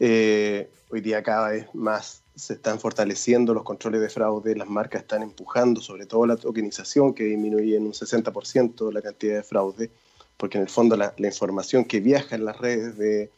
Eh, 0.00 0.68
hoy 0.90 1.00
día 1.00 1.22
cada 1.22 1.50
vez 1.50 1.66
más 1.74 2.21
se 2.34 2.54
están 2.54 2.80
fortaleciendo 2.80 3.52
los 3.52 3.62
controles 3.62 4.00
de 4.00 4.08
fraude, 4.08 4.56
las 4.56 4.68
marcas 4.68 5.02
están 5.02 5.22
empujando, 5.22 5.80
sobre 5.80 6.06
todo 6.06 6.26
la 6.26 6.36
tokenización, 6.36 7.14
que 7.14 7.24
disminuye 7.24 7.76
en 7.76 7.84
un 7.84 7.92
60% 7.92 8.92
la 8.92 9.02
cantidad 9.02 9.36
de 9.36 9.42
fraude, 9.42 9.90
porque 10.36 10.58
en 10.58 10.62
el 10.62 10.70
fondo 10.70 10.96
la, 10.96 11.14
información 11.18 11.84
que 11.84 12.00
viaja 12.00 12.34
en 12.34 12.44
las 12.44 12.56
redes 12.58 12.96
de, 12.96 13.30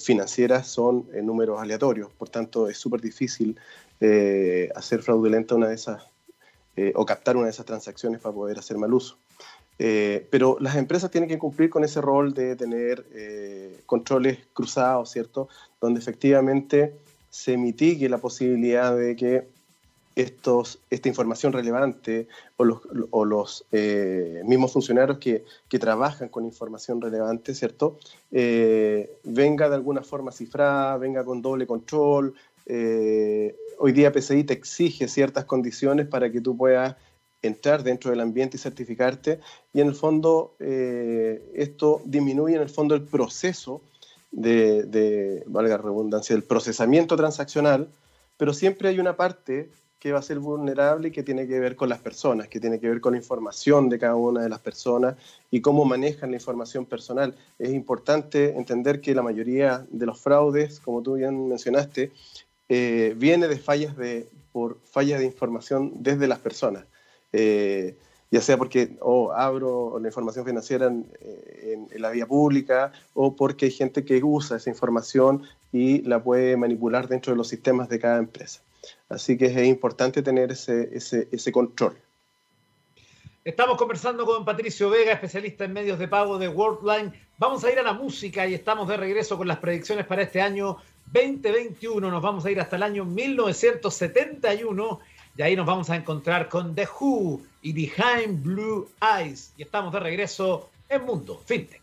financieras 0.00 0.66
son 0.66 1.06
en 1.14 1.26
números 1.26 1.60
aleatorios, 1.60 2.10
por 2.12 2.28
tanto 2.28 2.68
es 2.68 2.78
súper 2.78 3.00
difícil 3.00 3.58
eh, 4.00 4.70
hacer 4.74 5.02
fraudulenta 5.02 5.54
una 5.54 5.68
de 5.68 5.74
esas 5.74 6.02
eh, 6.76 6.92
o 6.96 7.04
captar 7.04 7.36
una 7.36 7.44
de 7.46 7.52
esas 7.52 7.66
transacciones 7.66 8.20
para 8.20 8.34
poder 8.34 8.58
hacer 8.58 8.76
mal 8.78 8.92
uso. 8.92 9.16
Eh, 9.78 10.26
pero 10.30 10.56
las 10.60 10.76
empresas 10.76 11.10
tienen 11.10 11.28
que 11.28 11.38
cumplir 11.38 11.70
con 11.70 11.84
ese 11.84 12.00
rol 12.00 12.34
de 12.34 12.56
tener 12.56 13.04
controles 13.86 14.38
cruzados, 14.52 15.10
¿cierto? 15.10 15.48
Donde 15.80 16.00
efectivamente 16.00 16.94
se 17.32 17.56
mitigue 17.56 18.10
la 18.10 18.18
posibilidad 18.18 18.94
de 18.94 19.16
que 19.16 19.48
estos, 20.14 20.80
esta 20.90 21.08
información 21.08 21.54
relevante 21.54 22.28
o 22.58 22.64
los, 22.64 22.80
o 23.10 23.24
los 23.24 23.64
eh, 23.72 24.42
mismos 24.44 24.74
funcionarios 24.74 25.16
que, 25.16 25.46
que, 25.66 25.78
trabajan 25.78 26.28
con 26.28 26.44
información 26.44 27.00
relevante, 27.00 27.54
¿cierto? 27.54 27.98
Eh, 28.30 29.10
venga 29.24 29.70
de 29.70 29.76
alguna 29.76 30.02
forma 30.02 30.30
cifrada, 30.30 30.98
venga 30.98 31.24
con 31.24 31.40
doble 31.40 31.66
control. 31.66 32.34
Eh, 32.66 33.56
hoy 33.78 33.92
día 33.92 34.12
PCI 34.12 34.44
te 34.44 34.52
exige 34.52 35.08
ciertas 35.08 35.46
condiciones 35.46 36.06
para 36.08 36.30
que 36.30 36.42
tú 36.42 36.54
puedas 36.54 36.96
entrar 37.40 37.82
dentro 37.82 38.10
del 38.10 38.20
ambiente 38.20 38.58
y 38.58 38.60
certificarte. 38.60 39.40
Y 39.72 39.80
en 39.80 39.88
el 39.88 39.94
fondo, 39.94 40.54
esto 40.58 42.02
disminuye 42.04 42.56
en 42.56 42.62
el 42.62 42.68
fondo 42.68 42.94
el 42.94 43.02
proceso 43.02 43.80
de, 44.32 45.44
valga 45.46 45.76
la 45.76 45.82
redundancia, 45.82 46.34
el 46.34 46.42
procesamiento 46.42 47.16
transaccional, 47.16 47.88
pero 48.36 48.52
siempre 48.52 48.88
hay 48.88 48.98
una 48.98 49.16
parte 49.16 49.70
que 50.00 50.10
va 50.10 50.18
a 50.18 50.22
ser 50.22 50.40
vulnerable 50.40 51.08
y 51.08 51.10
que 51.12 51.22
tiene 51.22 51.46
que 51.46 51.60
ver 51.60 51.76
con 51.76 51.88
las 51.88 52.00
personas, 52.00 52.48
que 52.48 52.58
tiene 52.58 52.80
que 52.80 52.88
ver 52.88 53.00
con 53.00 53.12
la 53.12 53.18
información 53.18 53.88
de 53.88 54.00
cada 54.00 54.16
una 54.16 54.42
de 54.42 54.48
las 54.48 54.58
personas 54.58 55.14
y 55.48 55.60
cómo 55.60 55.84
manejan 55.84 56.32
la 56.32 56.38
información 56.38 56.86
personal. 56.86 57.36
Es 57.56 57.70
importante 57.70 58.56
entender 58.56 59.00
que 59.00 59.14
la 59.14 59.22
mayoría 59.22 59.86
de 59.90 60.06
los 60.06 60.18
fraudes, 60.20 60.80
como 60.80 61.02
tú 61.02 61.14
bien 61.14 61.48
mencionaste, 61.48 62.10
eh, 62.68 63.14
viene 63.16 63.46
de 63.46 63.58
fallas 63.58 63.96
de, 63.96 64.28
por 64.50 64.80
fallas 64.90 65.20
de 65.20 65.26
información 65.26 65.92
desde 65.94 66.26
las 66.26 66.40
personas. 66.40 66.84
Eh, 67.32 67.96
ya 68.32 68.40
sea 68.40 68.56
porque 68.56 68.96
o 69.00 69.30
abro 69.32 69.98
la 70.00 70.08
información 70.08 70.46
financiera 70.46 70.86
en, 70.86 71.06
la 71.96 72.10
vía 72.10 72.26
pública 72.26 72.90
o 73.12 73.36
porque 73.36 73.66
hay 73.66 73.70
gente 73.70 74.04
que 74.06 74.24
usa 74.24 74.56
esa 74.56 74.70
información 74.70 75.42
y 75.70 76.00
la 76.02 76.24
puede 76.24 76.56
manipular 76.56 77.06
dentro 77.08 77.32
de 77.32 77.36
los 77.36 77.48
sistemas 77.48 77.90
de 77.90 78.00
cada 78.00 78.18
empresa. 78.18 78.62
Así 79.10 79.36
que 79.36 79.46
es 79.46 79.66
importante 79.66 80.22
tener 80.22 80.50
ese, 80.50 80.88
ese, 80.96 81.28
ese 81.30 81.52
control. 81.52 81.94
Estamos 83.44 83.76
conversando 83.76 84.24
con 84.24 84.46
Patricio 84.46 84.88
Vega, 84.88 85.12
especialista 85.12 85.66
en 85.66 85.74
medios 85.74 85.98
de 85.98 86.08
pago 86.08 86.38
de 86.38 86.48
Worldline. 86.48 87.12
Vamos 87.36 87.62
a 87.64 87.70
ir 87.70 87.78
a 87.78 87.82
la 87.82 87.92
música 87.92 88.46
y 88.46 88.54
estamos 88.54 88.88
de 88.88 88.96
regreso 88.96 89.36
con 89.36 89.46
las 89.46 89.58
predicciones 89.58 90.06
para 90.06 90.22
este 90.22 90.40
año 90.40 90.78
2021. 91.12 92.10
Nos 92.10 92.22
vamos 92.22 92.46
a 92.46 92.50
ir 92.50 92.58
hasta 92.60 92.76
el 92.76 92.82
año 92.82 93.04
1971 93.04 95.00
y 95.36 95.42
ahí 95.42 95.54
nos 95.54 95.66
vamos 95.66 95.90
a 95.90 95.96
encontrar 95.96 96.48
con 96.48 96.74
The 96.74 96.88
Who 96.98 97.51
y 97.62 97.72
Behind 97.72 98.42
Blue 98.42 98.90
Eyes. 99.00 99.52
Y 99.56 99.62
estamos 99.62 99.92
de 99.92 100.00
regreso 100.00 100.70
en 100.88 101.04
Mundo 101.04 101.40
FinTech. 101.46 101.80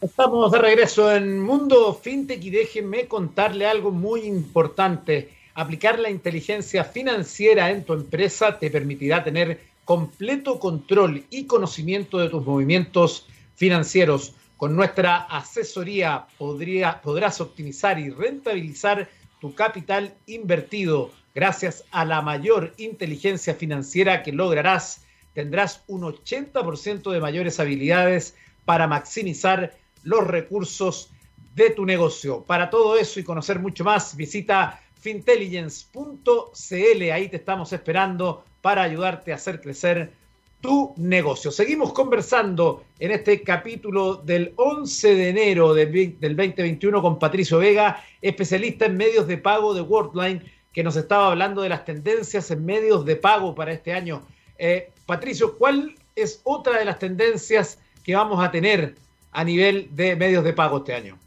Estamos 0.00 0.50
de 0.52 0.58
regreso 0.58 1.14
en 1.14 1.40
Mundo 1.40 1.94
FinTech 1.94 2.42
y 2.44 2.50
déjenme 2.50 3.06
contarle 3.06 3.66
algo 3.66 3.90
muy 3.90 4.22
importante. 4.22 5.32
Aplicar 5.54 5.98
la 5.98 6.10
inteligencia 6.10 6.84
financiera 6.84 7.70
en 7.70 7.84
tu 7.84 7.92
empresa 7.92 8.58
te 8.58 8.70
permitirá 8.70 9.22
tener 9.22 9.60
completo 9.84 10.58
control 10.58 11.24
y 11.30 11.46
conocimiento 11.46 12.18
de 12.18 12.28
tus 12.28 12.44
movimientos 12.44 13.26
financieros 13.56 14.34
con 14.62 14.76
nuestra 14.76 15.16
asesoría 15.16 16.26
podrás 16.38 17.40
optimizar 17.40 17.98
y 17.98 18.10
rentabilizar 18.10 19.08
tu 19.40 19.54
capital 19.56 20.14
invertido. 20.26 21.10
Gracias 21.34 21.84
a 21.90 22.04
la 22.04 22.20
mayor 22.20 22.74
inteligencia 22.76 23.54
financiera 23.54 24.22
que 24.22 24.32
lograrás, 24.32 25.04
tendrás 25.32 25.82
un 25.86 26.02
80% 26.02 27.10
de 27.10 27.20
mayores 27.20 27.58
habilidades 27.58 28.36
para 28.64 28.86
maximizar 28.86 29.74
los 30.02 30.26
recursos 30.26 31.10
de 31.54 31.70
tu 31.70 31.86
negocio. 31.86 32.42
Para 32.42 32.70
todo 32.70 32.98
eso 32.98 33.18
y 33.18 33.24
conocer 33.24 33.58
mucho 33.58 33.84
más, 33.84 34.16
visita 34.16 34.80
fintelligence.cl. 35.00 37.10
Ahí 37.12 37.28
te 37.28 37.36
estamos 37.36 37.72
esperando 37.72 38.44
para 38.60 38.82
ayudarte 38.82 39.32
a 39.32 39.36
hacer 39.36 39.60
crecer 39.60 40.12
tu 40.60 40.94
negocio. 40.96 41.50
Seguimos 41.50 41.92
conversando 41.92 42.84
en 43.00 43.10
este 43.10 43.42
capítulo 43.42 44.14
del 44.14 44.52
11 44.56 45.14
de 45.14 45.28
enero 45.28 45.74
del 45.74 46.36
2021 46.36 47.02
con 47.02 47.18
Patricio 47.18 47.58
Vega, 47.58 48.02
especialista 48.22 48.86
en 48.86 48.96
medios 48.96 49.26
de 49.26 49.38
pago 49.38 49.74
de 49.74 49.80
Worldline, 49.80 50.42
que 50.72 50.82
nos 50.82 50.96
estaba 50.96 51.28
hablando 51.28 51.62
de 51.62 51.68
las 51.68 51.84
tendencias 51.84 52.50
en 52.50 52.64
medios 52.64 53.04
de 53.04 53.16
pago 53.16 53.54
para 53.54 53.72
este 53.72 53.92
año. 53.92 54.22
Eh, 54.58 54.90
Patricio, 55.06 55.58
¿cuál 55.58 55.94
es 56.16 56.40
otra 56.44 56.78
de 56.78 56.84
las 56.84 56.98
tendencias 56.98 57.78
que 58.02 58.14
vamos 58.14 58.42
a 58.42 58.50
tener 58.50 58.94
a 59.32 59.44
nivel 59.44 59.88
de 59.94 60.16
medios 60.16 60.44
de 60.44 60.52
pago 60.52 60.78
este 60.78 60.94
año? 60.94 61.18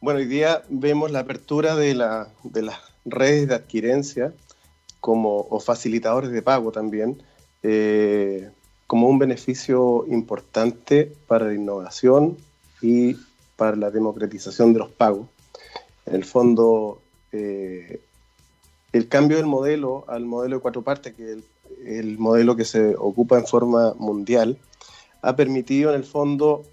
Bueno, 0.00 0.20
hoy 0.20 0.26
día 0.26 0.62
vemos 0.68 1.10
la 1.10 1.20
apertura 1.20 1.74
de, 1.76 1.94
la, 1.94 2.28
de 2.42 2.62
las 2.62 2.78
redes 3.04 3.48
de 3.48 3.54
adquirencia 3.54 4.32
como, 5.00 5.46
o 5.50 5.60
facilitadores 5.60 6.30
de 6.30 6.42
pago 6.42 6.72
también 6.72 7.22
eh, 7.62 8.50
como 8.86 9.08
un 9.08 9.18
beneficio 9.18 10.04
importante 10.08 11.10
para 11.26 11.46
la 11.46 11.54
innovación 11.54 12.36
y 12.82 13.16
para 13.56 13.76
la 13.76 13.90
democratización 13.90 14.72
de 14.72 14.80
los 14.80 14.90
pagos. 14.90 15.26
En 16.04 16.14
el 16.14 16.24
fondo, 16.24 17.00
eh, 17.36 18.00
el 18.92 19.08
cambio 19.08 19.38
del 19.38 19.46
modelo 19.46 20.04
al 20.06 20.24
modelo 20.24 20.56
de 20.56 20.62
cuatro 20.62 20.82
partes, 20.82 21.14
que 21.14 21.32
es 21.32 21.38
el, 21.84 22.16
modelo 22.16 22.54
que 22.54 22.64
se 22.64 22.94
ocupa 22.94 23.36
en 23.36 23.44
forma 23.44 23.92
mundial, 23.98 24.56
ha 25.20 25.34
permitido 25.34 25.90
en 25.90 25.96
el 25.96 26.04
fondo 26.04 26.64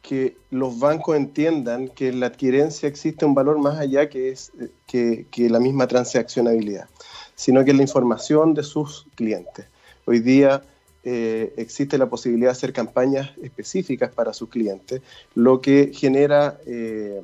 que 0.00 0.36
los 0.50 0.78
bancos 0.78 1.16
entiendan 1.16 1.88
que 1.88 2.08
en 2.08 2.20
la 2.20 2.26
adquirencia 2.26 2.88
existe 2.88 3.24
un 3.24 3.34
valor 3.34 3.58
más 3.58 3.78
allá 3.80 4.08
que, 4.08 4.30
es, 4.30 4.52
que, 4.86 5.26
que 5.32 5.50
la 5.50 5.58
misma 5.58 5.88
transaccionabilidad, 5.88 6.88
sino 7.34 7.64
que 7.64 7.72
es 7.72 7.76
la 7.76 7.82
información 7.82 8.54
de 8.54 8.62
sus 8.62 9.06
clientes. 9.16 9.66
Hoy 10.04 10.20
día 10.20 10.62
eh, 11.02 11.52
existe 11.56 11.98
la 11.98 12.08
posibilidad 12.08 12.50
de 12.50 12.52
hacer 12.52 12.72
campañas 12.72 13.30
específicas 13.42 14.12
para 14.12 14.32
sus 14.32 14.48
clientes, 14.50 15.02
lo 15.34 15.60
que 15.60 15.90
genera 15.92 16.60
eh, 16.64 17.22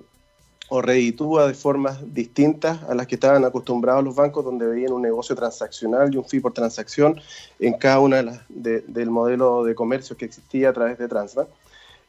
o 0.68 0.81
reeditúa 0.81 1.46
de 1.46 1.55
formas 1.55 2.14
distintas 2.14 2.83
a 2.85 2.94
las 2.94 3.07
que 3.07 3.16
estaban 3.16 3.44
acostumbrados 3.44 4.03
los 4.03 4.14
bancos, 4.14 4.44
donde 4.44 4.66
veían 4.66 4.92
un 4.92 5.03
negocio 5.03 5.37
transaccional 5.37 6.12
y 6.12 6.16
un 6.16 6.24
fee 6.24 6.40
por 6.40 6.53
transacción 6.53 7.20
en 7.59 7.74
cada 7.74 8.00
una 8.00 8.16
de 8.16 8.22
las 8.22 8.40
del 8.48 9.11
modelo 9.11 9.64
de 9.64 9.74
comercio 9.74 10.16
que 10.16 10.24
existía 10.24 10.70
a 10.70 10.72
través 10.72 10.98
de 10.98 11.09
Transbank. 11.09 11.48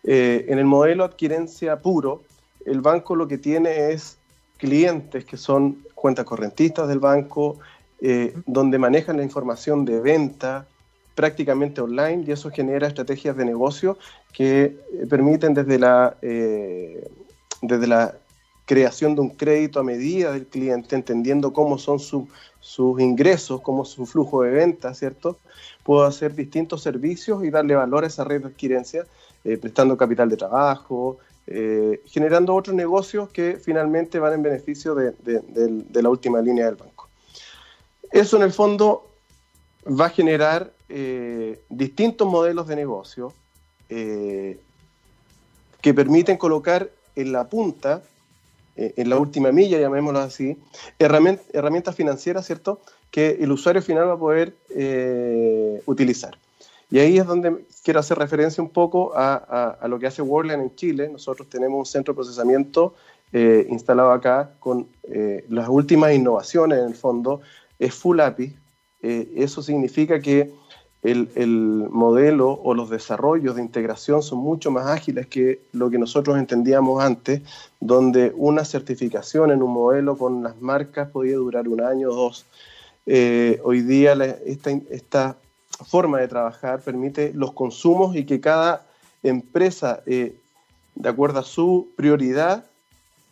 Eh, 0.04 0.46
en 0.50 0.60
el 0.60 0.66
modelo 0.66 1.04
adquirencia 1.04 1.82
puro, 1.82 2.24
el 2.66 2.82
banco 2.82 3.16
lo 3.16 3.28
que 3.28 3.38
tiene 3.38 3.92
es 3.92 4.18
clientes 4.58 5.26
que 5.26 5.38
son 5.38 5.84
cuentas 5.94 6.26
correntistas 6.26 6.88
del 6.88 7.00
banco, 7.00 7.58
eh, 8.02 8.34
donde 8.46 8.78
manejan 8.78 9.18
la 9.18 9.24
información 9.24 9.86
de 9.86 10.00
venta 10.00 10.68
prácticamente 11.16 11.82
online 11.82 12.26
y 12.28 12.32
eso 12.32 12.52
genera 12.52 12.88
estrategias 12.88 13.38
de 13.38 13.46
negocio 13.46 13.98
que 14.34 14.64
eh, 14.64 15.08
permiten 15.10 15.54
desde 15.54 15.80
la, 15.80 16.18
eh, 16.22 17.08
desde 17.62 17.88
la 17.88 18.16
creación 18.66 19.16
de 19.16 19.22
un 19.22 19.30
crédito 19.30 19.80
a 19.80 19.84
medida 19.84 20.32
del 20.32 20.48
cliente, 20.48 20.96
entendiendo 20.96 21.54
cómo 21.54 21.78
son 21.78 22.00
sus 22.00 23.00
ingresos, 23.00 23.62
cómo 23.62 23.84
es 23.84 23.90
su 23.90 24.06
flujo 24.06 24.42
de 24.42 24.52
ventas, 24.52 24.98
¿cierto? 25.00 25.38
Puedo 25.84 26.04
hacer 26.04 26.34
distintos 26.36 26.82
servicios 26.82 27.44
y 27.44 27.52
darle 27.52 27.76
valor 27.76 28.04
a 28.04 28.08
esa 28.08 28.24
red 28.24 28.42
de 28.42 28.48
adquirencia, 28.48 29.06
eh, 29.44 29.58
prestando 29.58 29.96
capital 29.96 30.30
de 30.30 30.38
trabajo, 30.38 31.20
eh, 31.46 32.02
generando 32.08 32.56
otros 32.56 32.76
negocios 32.76 33.30
que 33.30 33.60
finalmente 33.64 34.18
van 34.18 34.34
en 34.34 34.42
beneficio 34.42 34.96
de, 34.96 35.14
la 35.94 36.10
última 36.10 36.42
línea 36.42 36.66
del 36.66 36.76
banco. 36.76 37.08
Eso 38.12 38.38
en 38.38 38.44
el 38.44 38.52
fondo 38.52 39.12
va 39.88 40.08
a 40.08 40.10
generar 40.10 40.74
eh, 40.90 41.62
distintos 41.70 42.28
modelos 42.28 42.68
de 42.68 42.76
negocio 42.76 43.34
que 43.88 44.58
permiten 45.94 46.38
colocar 46.38 46.90
en 47.16 47.32
la 47.32 47.48
punta 47.48 48.02
eh, 48.78 48.94
en 48.98 49.10
la 49.10 49.18
última 49.18 49.52
milla, 49.52 49.80
llamémoslo 49.80 50.20
así, 50.20 50.58
herramientas, 51.00 51.96
financieras, 51.96 52.46
¿cierto?, 52.46 52.82
que 53.10 53.38
el 53.40 53.52
usuario 53.52 53.82
final 53.82 54.10
va 54.10 54.14
a 54.14 54.20
poder 54.20 54.56
eh, 54.70 55.82
utilizar. 55.86 56.38
Y 56.92 57.00
ahí 57.00 57.18
es 57.18 57.26
donde 57.26 57.66
quiero 57.84 58.02
hacer 58.02 58.18
referencia 58.18 58.62
un 58.62 58.70
poco 58.70 59.14
a, 59.16 59.80
lo 59.88 59.98
que 59.98 60.08
hace 60.08 60.22
Worldline 60.22 60.62
en 60.62 60.76
Chile. 60.76 61.10
Nosotros 61.10 61.50
tenemos 61.50 61.80
un 61.80 61.86
centro 61.86 62.14
de 62.14 62.16
procesamiento 62.18 62.94
eh, 63.32 63.66
instalado 63.70 64.12
acá 64.12 64.52
con 64.60 64.88
las 65.50 65.68
últimas 65.70 66.14
innovaciones, 66.14 66.80
en 66.80 66.86
el 66.86 66.96
fondo, 66.96 67.42
es 67.80 67.94
Full 67.94 68.20
API. 68.20 68.56
eso 69.02 69.62
significa 69.62 70.20
que 70.20 70.52
el, 71.06 71.88
modelo 71.92 72.52
o 72.52 72.74
los 72.74 72.90
desarrollos 72.90 73.56
de 73.56 73.62
integración 73.62 74.24
son 74.24 74.40
mucho 74.40 74.72
más 74.72 74.88
ágiles 74.88 75.28
que 75.28 75.62
lo 75.72 75.90
que 75.90 76.00
nosotros 76.00 76.38
entendíamos 76.38 77.04
antes, 77.04 77.42
donde 77.80 78.34
una 78.36 78.66
certificación 78.66 79.52
en 79.52 79.62
un 79.62 79.72
modelo 79.72 80.18
con 80.18 80.44
las 80.44 80.60
marcas 80.62 81.10
podía 81.10 81.36
durar 81.36 81.68
un 81.68 81.82
año 81.82 82.10
o 82.10 82.16
dos. 82.16 82.46
Eh, 83.06 83.62
hoy 83.64 83.82
día 83.82 84.14
esta, 84.46 85.38
forma 85.86 86.22
de 86.22 86.30
trabajar 86.30 86.80
permite 86.80 87.34
los 87.34 87.52
consumos 87.52 88.16
y 88.16 88.26
que 88.26 88.40
cada 88.40 88.86
empresa, 89.24 90.02
eh, 90.06 90.34
de 90.96 91.10
acuerdo 91.10 91.40
a 91.40 91.44
su 91.44 91.90
prioridad, 91.98 92.64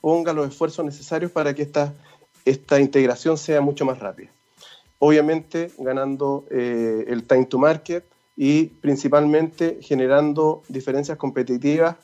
ponga 0.01 0.33
los 0.33 0.49
esfuerzos 0.49 0.83
necesarios 0.83 1.31
para 1.31 1.55
que 1.55 1.61
esta 2.43 2.79
integración 2.81 3.37
sea 3.37 3.61
mucho 3.61 3.85
más 3.85 3.99
rápida 3.99 4.32
obviamente 5.03 5.69
ganando 5.77 6.45
eh, 6.49 7.03
el 7.09 7.25
time 7.25 7.45
to 7.45 7.59
market 7.59 8.05
y 8.37 8.67
principalmente 8.67 9.79
generando 9.81 10.63
diferencias 10.69 11.17
competitivas, 11.17 11.97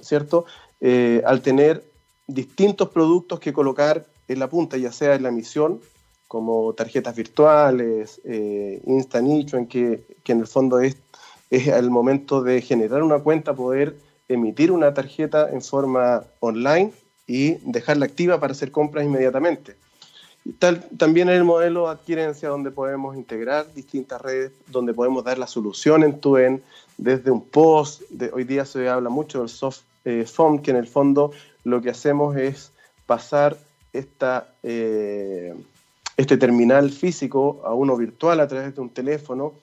¿cierto? 0.00 0.44
Eh, 0.80 1.22
al 1.26 1.42
tener 1.42 1.82
distintos 2.28 2.90
productos 2.90 3.40
que 3.40 3.52
colocar 3.52 4.06
en 4.28 4.38
la 4.38 4.48
punta, 4.48 4.76
ya 4.76 4.92
sea 4.92 5.16
en 5.16 5.24
la 5.24 5.30
emisión, 5.30 5.80
como 6.28 6.72
tarjetas 6.74 7.16
virtuales, 7.16 8.20
eh, 8.24 8.80
Insta 8.86 9.20
Nicho, 9.20 9.56
en 9.56 9.66
que, 9.66 10.04
que, 10.22 10.30
en 10.30 10.38
el 10.38 10.46
fondo 10.46 10.78
es, 10.78 10.96
es 11.50 11.66
el 11.66 11.90
momento 11.90 12.44
de 12.44 12.62
generar 12.62 13.02
una 13.02 13.18
cuenta, 13.18 13.54
poder 13.54 13.96
emitir 14.28 14.70
una 14.70 14.94
tarjeta 14.94 15.50
en 15.50 15.62
forma 15.62 16.22
online 16.38 16.92
y 17.26 17.54
dejarla 17.72 18.06
activa 18.06 18.38
para 18.38 18.52
hacer 18.52 18.70
compras 18.70 19.04
inmediatamente 19.04 19.74
también 20.96 21.28
en 21.28 21.36
el 21.36 21.44
modelo 21.44 21.86
de 21.86 21.92
adquirencia 21.92 22.48
donde 22.48 22.70
podemos 22.70 23.16
integrar 23.16 23.72
distintas 23.74 24.20
redes, 24.20 24.52
donde 24.68 24.94
podemos 24.94 25.24
dar 25.24 25.38
la 25.38 25.46
solución 25.46 26.04
en 26.04 26.20
tu 26.20 26.36
en 26.36 26.62
desde 26.98 27.30
un 27.30 27.42
post. 27.42 28.02
De, 28.10 28.30
hoy 28.32 28.44
día 28.44 28.64
se 28.64 28.88
habla 28.88 29.10
mucho 29.10 29.40
del 29.40 29.48
soft 29.48 29.82
eh, 30.04 30.24
phone, 30.24 30.60
que 30.60 30.70
en 30.70 30.76
el 30.76 30.86
fondo 30.86 31.32
lo 31.64 31.80
que 31.82 31.90
hacemos 31.90 32.36
es 32.36 32.72
pasar 33.06 33.56
esta, 33.92 34.48
eh, 34.62 35.54
este 36.16 36.36
terminal 36.36 36.90
físico 36.90 37.62
a 37.64 37.74
uno 37.74 37.96
virtual 37.96 38.40
a 38.40 38.48
través 38.48 38.74
de 38.74 38.80
un 38.80 38.90
teléfono. 38.90 39.54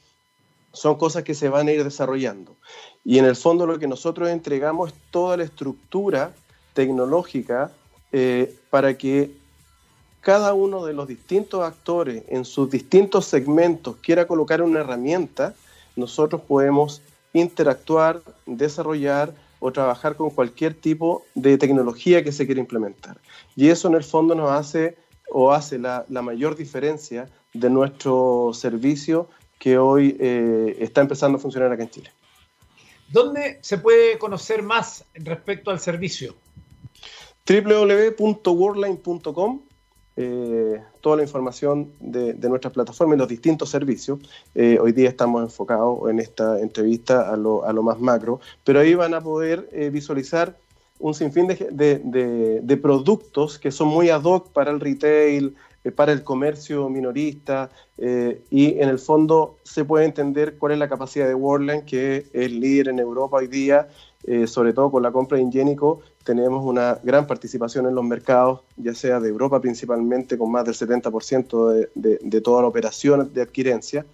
Son 0.73 0.97
cosas 0.97 1.23
que 1.23 1.35
se 1.35 1.49
van 1.49 1.67
a 1.67 1.71
ir 1.71 1.83
desarrollando. 1.83 2.55
Y 3.05 3.19
en 3.19 3.25
el 3.25 3.35
fondo 3.35 3.65
lo 3.65 3.79
que 3.79 3.87
nosotros 3.87 4.29
entregamos 4.29 4.91
es 4.91 4.95
toda 5.11 5.37
la 5.37 5.43
estructura 5.43 6.33
tecnológica 6.73 7.71
eh, 8.11 8.55
para 8.69 8.97
que 8.97 9.42
cada 10.23 10.53
uno 10.53 10.85
de 10.85 10.93
los 10.93 11.07
distintos 11.07 11.63
actores 11.63 12.23
en 12.29 12.45
sus 12.45 12.71
distintos 12.71 13.25
segmentos 13.25 13.97
quiera 13.97 14.25
colocar 14.25 14.61
una 14.61 14.79
herramienta, 14.79 15.53
nosotros 15.97 16.41
podemos 16.47 17.01
interactuar, 17.33 18.21
desarrollar 18.45 19.33
o 19.59 19.73
trabajar 19.73 20.15
con 20.15 20.29
cualquier 20.29 20.75
tipo 20.75 21.25
de 21.35 21.57
tecnología 21.57 22.23
que 22.23 22.31
se 22.31 22.45
quiera 22.45 22.61
implementar. 22.61 23.17
Y 23.55 23.67
eso 23.67 23.89
en 23.89 23.95
el 23.95 24.05
fondo 24.05 24.33
nos 24.33 24.49
hace 24.49 24.97
o 25.29 25.51
hace 25.51 25.77
la, 25.77 26.05
mayor 26.09 26.55
diferencia 26.55 27.27
de 27.53 27.69
nuestro 27.69 28.51
servicio 28.53 29.27
que 29.59 29.77
hoy 29.77 30.15
eh, 30.19 30.77
está 30.79 31.01
empezando 31.01 31.37
a 31.37 31.41
funcionar 31.41 31.69
acá 31.71 31.83
en 31.83 31.89
Chile. 31.89 32.11
¿Dónde 33.09 33.59
se 33.61 33.77
puede 33.77 34.17
conocer 34.17 34.63
más 34.63 35.03
respecto 35.15 35.69
al 35.69 35.81
servicio? 35.81 36.33
www.worldline.com 37.45 39.63
eh, 40.15 40.79
toda 41.01 41.17
la 41.17 41.23
información 41.23 41.91
de, 41.99 42.33
de 42.33 42.49
nuestras 42.49 42.71
plataformas 42.71 43.15
y 43.15 43.19
los 43.19 43.27
distintos 43.27 43.69
servicios. 43.69 44.19
Eh, 44.53 44.77
hoy 44.79 44.91
día 44.91 45.09
estamos 45.09 45.41
enfocados 45.41 46.07
en 46.07 46.19
esta 46.19 46.59
entrevista 46.59 47.31
a 47.31 47.35
lo, 47.35 47.65
a 47.65 47.73
lo 47.73 47.81
más 47.81 47.99
macro, 47.99 48.39
pero 48.63 48.79
ahí 48.79 48.93
van 48.93 49.15
a 49.15 49.21
poder 49.21 49.67
eh, 49.71 49.89
visualizar 49.89 50.55
un 50.99 51.15
sinfín 51.15 51.47
de, 51.47 52.61
de, 52.63 52.77
productos 52.77 53.57
que 53.57 53.71
son 53.71 53.87
muy 53.89 54.09
ad 54.09 54.23
hoc 54.23 54.51
para 54.53 54.71
el 54.71 54.79
retail, 54.79 55.55
para 55.95 56.13
el 56.13 56.23
comercio 56.23 56.87
minorista 56.87 57.69
y 57.97 58.79
en 58.79 58.87
el 58.87 58.99
fondo 58.99 59.57
se 59.63 59.83
puede 59.83 60.05
entender 60.05 60.57
cuál 60.57 60.73
es 60.73 60.77
la 60.77 60.87
capacidad 60.87 61.27
de 61.27 61.33
Worldline, 61.33 61.83
que 61.83 62.27
es 62.31 62.51
líder 62.51 62.87
en 62.87 62.99
Europa 62.99 63.37
hoy 63.37 63.47
día, 63.47 63.89
sobre 64.47 64.73
todo 64.73 64.89
con 64.89 65.03
la 65.03 65.11
compra 65.11 65.37
de 65.37 65.43
Ingénico, 65.43 66.01
tenemos 66.23 66.63
una 66.65 66.97
gran 67.03 67.27
participación 67.27 67.85
en 67.87 67.95
los 67.95 68.03
mercados, 68.03 68.61
ya 68.77 68.93
sea 68.93 69.19
de 69.19 69.29
Europa 69.29 69.59
principalmente, 69.59 70.37
con 70.37 70.51
más 70.51 70.65
del 70.65 70.73
70% 70.75 71.87
de, 71.93 72.19
de, 72.21 72.41
toda 72.41 72.61
la 72.61 72.67
operación 72.67 73.33
de 73.33 73.41
adquirencia, 73.41 74.05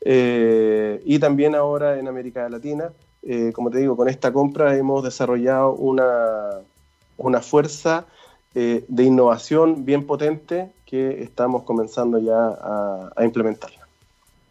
eh, 0.00 1.00
y 1.04 1.18
también 1.18 1.54
ahora 1.54 1.98
en 1.98 2.08
América 2.08 2.48
Latina. 2.48 2.92
Eh, 3.22 3.52
como 3.54 3.70
te 3.70 3.78
digo, 3.78 3.96
con 3.96 4.08
esta 4.08 4.32
compra 4.32 4.76
hemos 4.76 5.02
desarrollado 5.02 5.72
una, 5.72 6.60
una 7.16 7.40
fuerza 7.40 8.04
eh, 8.54 8.84
de 8.86 9.04
innovación 9.04 9.84
bien 9.84 10.06
potente 10.06 10.72
que 10.84 11.22
estamos 11.22 11.62
comenzando 11.62 12.18
ya 12.18 12.36
a, 12.36 13.10
a 13.16 13.24
implementarla. 13.24 13.83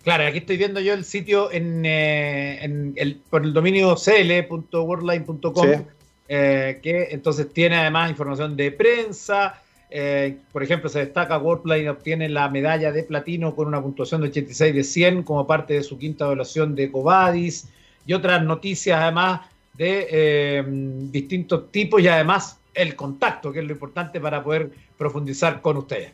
Claro, 0.03 0.25
aquí 0.27 0.39
estoy 0.39 0.57
viendo 0.57 0.79
yo 0.81 0.93
el 0.93 1.05
sitio 1.05 1.51
en, 1.51 1.85
en 1.85 2.93
el, 2.97 3.21
por 3.29 3.43
el 3.43 3.53
dominio 3.53 3.95
cl.worldline.com. 3.95 5.85
Eh, 6.29 6.79
que 6.81 7.09
entonces 7.11 7.51
tiene 7.53 7.77
además 7.77 8.09
información 8.09 8.55
de 8.55 8.71
prensa. 8.71 9.61
Eh, 9.89 10.37
por 10.51 10.63
ejemplo, 10.63 10.89
se 10.89 10.99
destaca 10.99 11.37
Worldline 11.37 11.89
obtiene 11.89 12.27
la 12.29 12.49
medalla 12.49 12.91
de 12.91 13.03
platino 13.03 13.55
con 13.55 13.67
una 13.67 13.81
puntuación 13.81 14.21
de 14.21 14.29
86 14.29 14.73
de 14.73 14.83
100 14.83 15.23
como 15.23 15.45
parte 15.45 15.75
de 15.75 15.83
su 15.83 15.97
quinta 15.99 16.25
evaluación 16.25 16.75
de 16.75 16.91
Covadis 16.91 17.67
y 18.05 18.13
otras 18.13 18.43
noticias 18.43 18.99
además 18.99 19.41
de 19.73 20.07
eh, 20.09 20.63
distintos 20.65 21.71
tipos 21.71 22.01
y 22.01 22.07
además 22.07 22.57
el 22.73 22.95
contacto, 22.95 23.51
que 23.51 23.59
es 23.59 23.65
lo 23.65 23.73
importante 23.73 24.19
para 24.19 24.43
poder 24.43 24.71
profundizar 24.97 25.61
con 25.61 25.77
ustedes. 25.77 26.11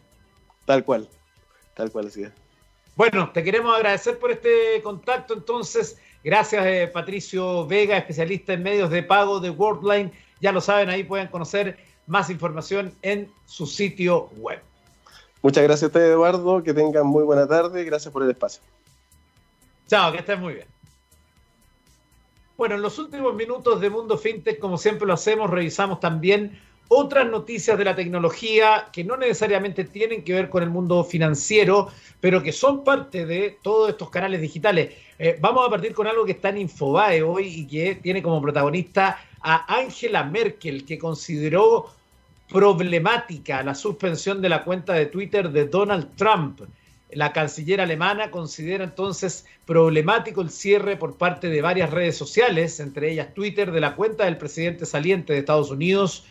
Tal 0.65 0.83
cual, 0.83 1.07
tal 1.75 1.91
cual, 1.91 2.07
así 2.07 2.23
Bueno, 2.99 3.31
te 3.31 3.45
queremos 3.45 3.73
agradecer 3.73 4.19
por 4.19 4.29
este 4.29 4.81
contacto 4.83 5.33
entonces. 5.33 5.97
Gracias, 6.21 6.65
eh, 6.65 6.91
Patricio 6.93 7.65
Vega, 7.65 7.95
especialista 7.95 8.51
en 8.51 8.61
medios 8.61 8.89
de 8.89 9.03
pago 9.03 9.39
de 9.39 9.49
Worldline. 9.49 10.11
Ya 10.41 10.51
lo 10.51 10.59
saben, 10.59 10.89
ahí 10.89 11.05
pueden 11.05 11.29
conocer 11.29 11.79
más 12.07 12.29
información 12.29 12.93
en 13.01 13.31
su 13.45 13.65
sitio 13.67 14.27
web. 14.35 14.61
Muchas 15.41 15.63
gracias 15.63 15.83
a 15.83 15.87
ustedes, 15.87 16.11
Eduardo. 16.11 16.61
Que 16.61 16.73
tengan 16.73 17.07
muy 17.07 17.23
buena 17.23 17.47
tarde. 17.47 17.85
Gracias 17.85 18.11
por 18.11 18.21
el 18.21 18.31
espacio. 18.31 18.61
Chao, 19.87 20.11
que 20.11 20.17
estés 20.17 20.37
muy 20.37 20.55
bien. 20.55 20.67
Bueno, 22.57 22.75
en 22.75 22.81
los 22.81 22.99
últimos 22.99 23.33
minutos 23.33 23.79
de 23.79 23.89
Mundo 23.89 24.17
FinTech, 24.17 24.59
como 24.59 24.77
siempre 24.77 25.07
lo 25.07 25.13
hacemos, 25.13 25.49
revisamos 25.49 26.01
también 26.01 26.61
otras 26.89 27.29
noticias 27.29 27.77
de 27.77 27.85
la 27.85 27.95
tecnología 27.95 28.89
que 28.91 29.03
no 29.03 29.15
necesariamente 29.15 29.85
tienen 29.85 30.23
que 30.23 30.33
ver 30.33 30.49
con 30.49 30.63
el 30.63 30.69
mundo 30.69 31.03
financiero, 31.03 31.89
pero 32.19 32.41
que 32.41 32.51
son 32.51 32.83
parte 32.83 33.25
de 33.27 33.57
todos 33.61 33.89
estos 33.91 34.09
canales 34.09 34.41
digitales. 34.41 34.95
Eh, 35.19 35.37
vamos 35.39 35.65
a 35.65 35.69
partir 35.69 35.93
con 35.93 36.07
algo 36.07 36.25
que 36.25 36.31
está 36.33 36.49
en 36.49 36.57
Infobae 36.57 37.21
hoy 37.21 37.45
y 37.47 37.67
que 37.67 37.95
tiene 37.95 38.23
como 38.23 38.41
protagonista 38.41 39.21
a 39.39 39.77
Angela 39.79 40.23
Merkel, 40.23 40.83
que 40.83 40.97
consideró 40.97 41.93
problemática 42.49 43.61
la 43.61 43.75
suspensión 43.75 44.41
de 44.41 44.49
la 44.49 44.63
cuenta 44.63 44.93
de 44.93 45.05
Twitter 45.05 45.51
de 45.51 45.65
Donald 45.65 46.15
Trump. 46.15 46.61
La 47.11 47.33
canciller 47.33 47.81
alemana 47.81 48.31
considera 48.31 48.83
entonces 48.83 49.45
problemático 49.65 50.41
el 50.41 50.49
cierre 50.49 50.97
por 50.97 51.17
parte 51.17 51.49
de 51.49 51.61
varias 51.61 51.91
redes 51.91 52.17
sociales, 52.17 52.79
entre 52.79 53.11
ellas 53.11 53.33
Twitter, 53.35 53.71
de 53.71 53.79
la 53.79 53.95
cuenta 53.95 54.25
del 54.25 54.37
presidente 54.37 54.87
saliente 54.87 55.33
de 55.33 55.39
Estados 55.39 55.69
Unidos, 55.69 56.25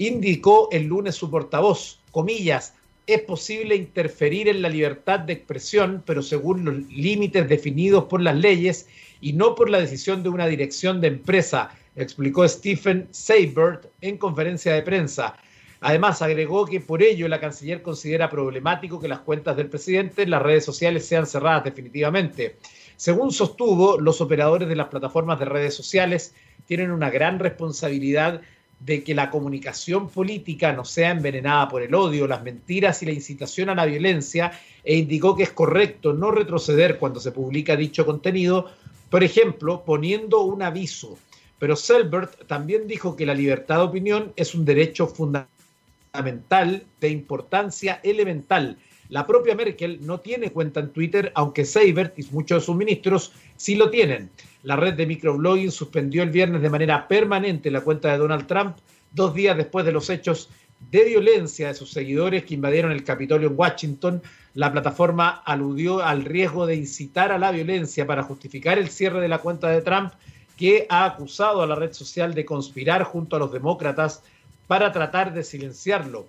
indicó 0.00 0.68
el 0.72 0.86
lunes 0.86 1.14
su 1.14 1.30
portavoz, 1.30 2.00
comillas, 2.10 2.72
es 3.06 3.20
posible 3.20 3.76
interferir 3.76 4.48
en 4.48 4.62
la 4.62 4.70
libertad 4.70 5.20
de 5.20 5.34
expresión, 5.34 6.02
pero 6.06 6.22
según 6.22 6.64
los 6.64 6.74
límites 6.90 7.46
definidos 7.46 8.04
por 8.04 8.22
las 8.22 8.34
leyes 8.34 8.88
y 9.20 9.34
no 9.34 9.54
por 9.54 9.68
la 9.68 9.78
decisión 9.78 10.22
de 10.22 10.30
una 10.30 10.46
dirección 10.46 11.02
de 11.02 11.08
empresa, 11.08 11.76
explicó 11.96 12.48
Stephen 12.48 13.08
Seibert 13.10 13.88
en 14.00 14.16
conferencia 14.16 14.72
de 14.72 14.80
prensa. 14.80 15.36
Además, 15.82 16.22
agregó 16.22 16.64
que 16.64 16.80
por 16.80 17.02
ello 17.02 17.28
la 17.28 17.40
canciller 17.40 17.82
considera 17.82 18.30
problemático 18.30 19.00
que 19.00 19.08
las 19.08 19.20
cuentas 19.20 19.54
del 19.54 19.68
presidente 19.68 20.22
en 20.22 20.30
las 20.30 20.40
redes 20.40 20.64
sociales 20.64 21.04
sean 21.04 21.26
cerradas 21.26 21.64
definitivamente. 21.64 22.56
Según 22.96 23.32
sostuvo, 23.32 24.00
los 24.00 24.22
operadores 24.22 24.66
de 24.66 24.76
las 24.76 24.88
plataformas 24.88 25.38
de 25.38 25.44
redes 25.44 25.74
sociales 25.74 26.34
tienen 26.64 26.90
una 26.90 27.10
gran 27.10 27.38
responsabilidad 27.38 28.40
de 28.80 29.04
que 29.04 29.14
la 29.14 29.30
comunicación 29.30 30.08
política 30.08 30.72
no 30.72 30.84
sea 30.84 31.10
envenenada 31.10 31.68
por 31.68 31.82
el 31.82 31.94
odio, 31.94 32.26
las 32.26 32.42
mentiras 32.42 33.02
y 33.02 33.06
la 33.06 33.12
incitación 33.12 33.68
a 33.68 33.74
la 33.74 33.84
violencia, 33.84 34.52
e 34.82 34.96
indicó 34.96 35.36
que 35.36 35.42
es 35.42 35.52
correcto 35.52 36.14
no 36.14 36.30
retroceder 36.30 36.98
cuando 36.98 37.20
se 37.20 37.32
publica 37.32 37.76
dicho 37.76 38.06
contenido, 38.06 38.70
por 39.10 39.22
ejemplo, 39.22 39.84
poniendo 39.84 40.40
un 40.40 40.62
aviso. 40.62 41.18
Pero 41.58 41.76
Selbert 41.76 42.46
también 42.46 42.86
dijo 42.86 43.16
que 43.16 43.26
la 43.26 43.34
libertad 43.34 43.76
de 43.76 43.82
opinión 43.82 44.32
es 44.34 44.54
un 44.54 44.64
derecho 44.64 45.06
fundamental 45.06 46.84
de 47.00 47.08
importancia 47.10 48.00
elemental. 48.02 48.78
La 49.10 49.26
propia 49.26 49.56
Merkel 49.56 49.98
no 50.06 50.20
tiene 50.20 50.52
cuenta 50.52 50.78
en 50.78 50.90
Twitter, 50.90 51.32
aunque 51.34 51.64
Seibert 51.64 52.16
y 52.16 52.24
muchos 52.30 52.62
de 52.62 52.66
sus 52.66 52.76
ministros 52.76 53.32
sí 53.56 53.74
lo 53.74 53.90
tienen. 53.90 54.30
La 54.62 54.76
red 54.76 54.94
de 54.94 55.04
microblogging 55.04 55.72
suspendió 55.72 56.22
el 56.22 56.30
viernes 56.30 56.62
de 56.62 56.70
manera 56.70 57.08
permanente 57.08 57.72
la 57.72 57.80
cuenta 57.80 58.12
de 58.12 58.18
Donald 58.18 58.46
Trump 58.46 58.76
dos 59.12 59.34
días 59.34 59.56
después 59.56 59.84
de 59.84 59.90
los 59.90 60.08
hechos 60.10 60.48
de 60.92 61.04
violencia 61.04 61.68
de 61.68 61.74
sus 61.74 61.90
seguidores 61.90 62.44
que 62.44 62.54
invadieron 62.54 62.92
el 62.92 63.02
Capitolio 63.02 63.48
en 63.48 63.58
Washington. 63.58 64.22
La 64.54 64.70
plataforma 64.70 65.42
aludió 65.44 66.00
al 66.02 66.24
riesgo 66.24 66.66
de 66.66 66.76
incitar 66.76 67.32
a 67.32 67.38
la 67.38 67.50
violencia 67.50 68.06
para 68.06 68.22
justificar 68.22 68.78
el 68.78 68.90
cierre 68.90 69.20
de 69.20 69.28
la 69.28 69.38
cuenta 69.38 69.68
de 69.70 69.82
Trump, 69.82 70.12
que 70.56 70.86
ha 70.88 71.04
acusado 71.04 71.62
a 71.62 71.66
la 71.66 71.74
red 71.74 71.92
social 71.92 72.32
de 72.32 72.44
conspirar 72.44 73.02
junto 73.02 73.34
a 73.34 73.38
los 73.40 73.50
demócratas 73.52 74.22
para 74.68 74.92
tratar 74.92 75.34
de 75.34 75.42
silenciarlo. 75.42 76.28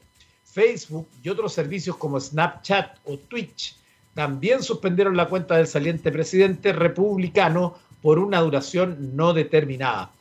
Facebook 0.51 1.07
y 1.23 1.29
otros 1.29 1.53
servicios 1.53 1.95
como 1.97 2.19
Snapchat 2.19 2.97
o 3.05 3.17
Twitch 3.17 3.77
también 4.13 4.61
suspendieron 4.61 5.15
la 5.15 5.29
cuenta 5.29 5.55
del 5.55 5.67
saliente 5.67 6.11
presidente 6.11 6.73
republicano 6.73 7.77
por 8.01 8.19
una 8.19 8.41
duración 8.41 9.15
no 9.15 9.33
determinada. 9.33 10.11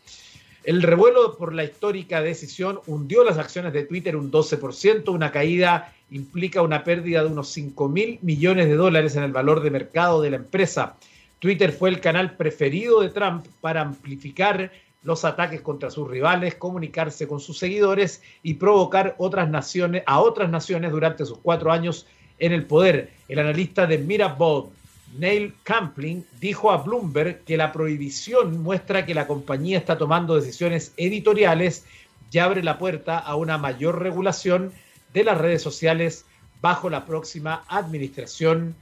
El 0.63 0.83
revuelo 0.83 1.37
por 1.37 1.55
la 1.55 1.65
histórica 1.65 2.21
decisión 2.21 2.81
hundió 2.87 3.25
las 3.25 3.39
acciones 3.39 3.73
de 3.73 3.85
Twitter 3.85 4.15
un 4.15 4.31
12%, 4.31 5.09
una 5.09 5.33
caída 5.33 5.93
implica 6.11 6.63
una 6.63 6.85
pérdida 6.85 7.23
de 7.23 7.31
unos 7.31 7.49
5 7.49 7.89
mil 7.89 8.19
millones 8.23 8.69
de 8.69 8.75
dólares 8.75 9.17
en 9.17 9.23
el 9.23 9.33
valor 9.33 9.63
de 9.63 9.71
mercado 9.71 10.21
de 10.21 10.31
la 10.31 10.37
empresa. 10.37 10.97
Twitter 11.39 11.73
fue 11.73 11.89
el 11.89 12.01
canal 12.01 12.37
preferido 12.37 13.01
de 13.01 13.09
Trump 13.09 13.47
para 13.61 13.81
amplificar 13.81 14.71
los 15.03 15.25
ataques 15.25 15.61
contra 15.63 15.91
sus 15.91 16.09
rivales, 16.09 16.55
comunicarse 16.57 17.27
con 17.27 17.41
sus 17.41 17.59
seguidores 17.59 18.23
y 18.43 18.55
provocar 18.55 19.15
otras 19.19 19.49
naciones, 19.49 20.03
a 20.07 20.21
otras 20.21 20.51
naciones 20.51 20.93
durante 20.93 21.25
sus 21.25 21.39
cuatro 21.39 21.73
años 21.73 22.07
en 22.39 22.53
el 22.53 22.67
poder. 22.67 23.13
El 23.29 23.39
analista 23.39 23.87
de 23.87 23.99
Mirabold, 23.99 24.71
Neil 25.19 25.55
Campling 25.65 26.25
dijo 26.41 26.71
a 26.71 26.79
Bloomberg 26.79 27.43
que 27.45 27.57
la 27.57 27.73
prohibición 27.73 28.63
muestra 28.63 29.07
que 29.07 29.15
la 29.15 29.27
compañía 29.27 29.79
está 29.79 29.99
tomando 29.99 30.37
decisiones 30.37 30.93
editoriales 30.97 31.85
y 32.31 32.39
abre 32.39 32.63
la 32.63 32.79
puerta 32.79 33.19
a 33.19 33.35
una 33.35 33.59
mayor 33.59 34.01
regulación 34.01 34.73
de 35.13 35.25
las 35.25 35.39
redes 35.39 35.63
sociales 35.63 36.27
bajo 36.61 36.91
la 36.91 37.07
próxima 37.07 37.65
administración 37.69 38.77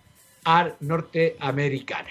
norteamericana. 0.81 2.11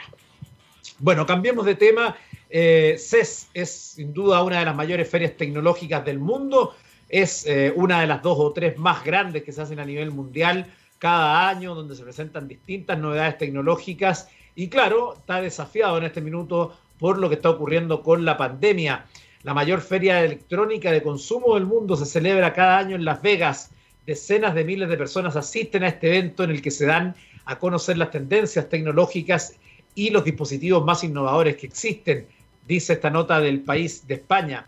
Bueno, 0.99 1.25
cambiemos 1.25 1.65
de 1.65 1.75
tema. 1.75 2.15
Eh, 2.49 2.95
CES 2.97 3.49
es 3.53 3.71
sin 3.71 4.13
duda 4.13 4.43
una 4.43 4.59
de 4.59 4.65
las 4.65 4.75
mayores 4.75 5.09
ferias 5.09 5.35
tecnológicas 5.35 6.05
del 6.05 6.19
mundo. 6.19 6.75
Es 7.09 7.45
eh, 7.45 7.73
una 7.75 8.01
de 8.01 8.07
las 8.07 8.21
dos 8.21 8.37
o 8.39 8.51
tres 8.51 8.77
más 8.77 9.03
grandes 9.03 9.43
que 9.43 9.51
se 9.51 9.61
hacen 9.61 9.79
a 9.79 9.85
nivel 9.85 10.11
mundial 10.11 10.65
cada 10.99 11.47
año, 11.49 11.75
donde 11.75 11.95
se 11.95 12.03
presentan 12.03 12.47
distintas 12.47 12.97
novedades 12.97 13.37
tecnológicas 13.37 14.29
y 14.55 14.69
claro, 14.69 15.13
está 15.15 15.39
desafiado 15.39 15.99
en 15.99 16.05
este 16.05 16.19
minuto 16.19 16.75
por 16.97 17.19
lo 17.19 17.29
que 17.29 17.35
está 17.35 17.51
ocurriendo 17.51 18.01
con 18.01 18.25
la 18.25 18.37
pandemia. 18.37 19.05
La 19.43 19.53
mayor 19.53 19.81
feria 19.81 20.25
electrónica 20.25 20.91
de 20.91 21.03
consumo 21.03 21.53
del 21.53 21.67
mundo 21.67 21.95
se 21.95 22.07
celebra 22.07 22.53
cada 22.53 22.79
año 22.79 22.95
en 22.95 23.05
Las 23.05 23.21
Vegas. 23.21 23.69
Decenas 24.07 24.55
de 24.55 24.63
miles 24.63 24.89
de 24.89 24.97
personas 24.97 25.35
asisten 25.35 25.83
a 25.83 25.89
este 25.89 26.07
evento 26.07 26.43
en 26.43 26.49
el 26.49 26.63
que 26.63 26.71
se 26.71 26.87
dan 26.87 27.15
a 27.45 27.59
conocer 27.59 27.99
las 27.99 28.09
tendencias 28.09 28.67
tecnológicas 28.67 29.53
y 29.93 30.09
los 30.09 30.23
dispositivos 30.23 30.83
más 30.83 31.03
innovadores 31.03 31.55
que 31.57 31.67
existen, 31.67 32.27
dice 32.67 32.93
esta 32.93 33.09
nota 33.09 33.39
del 33.39 33.61
país 33.61 34.07
de 34.07 34.15
España 34.15 34.67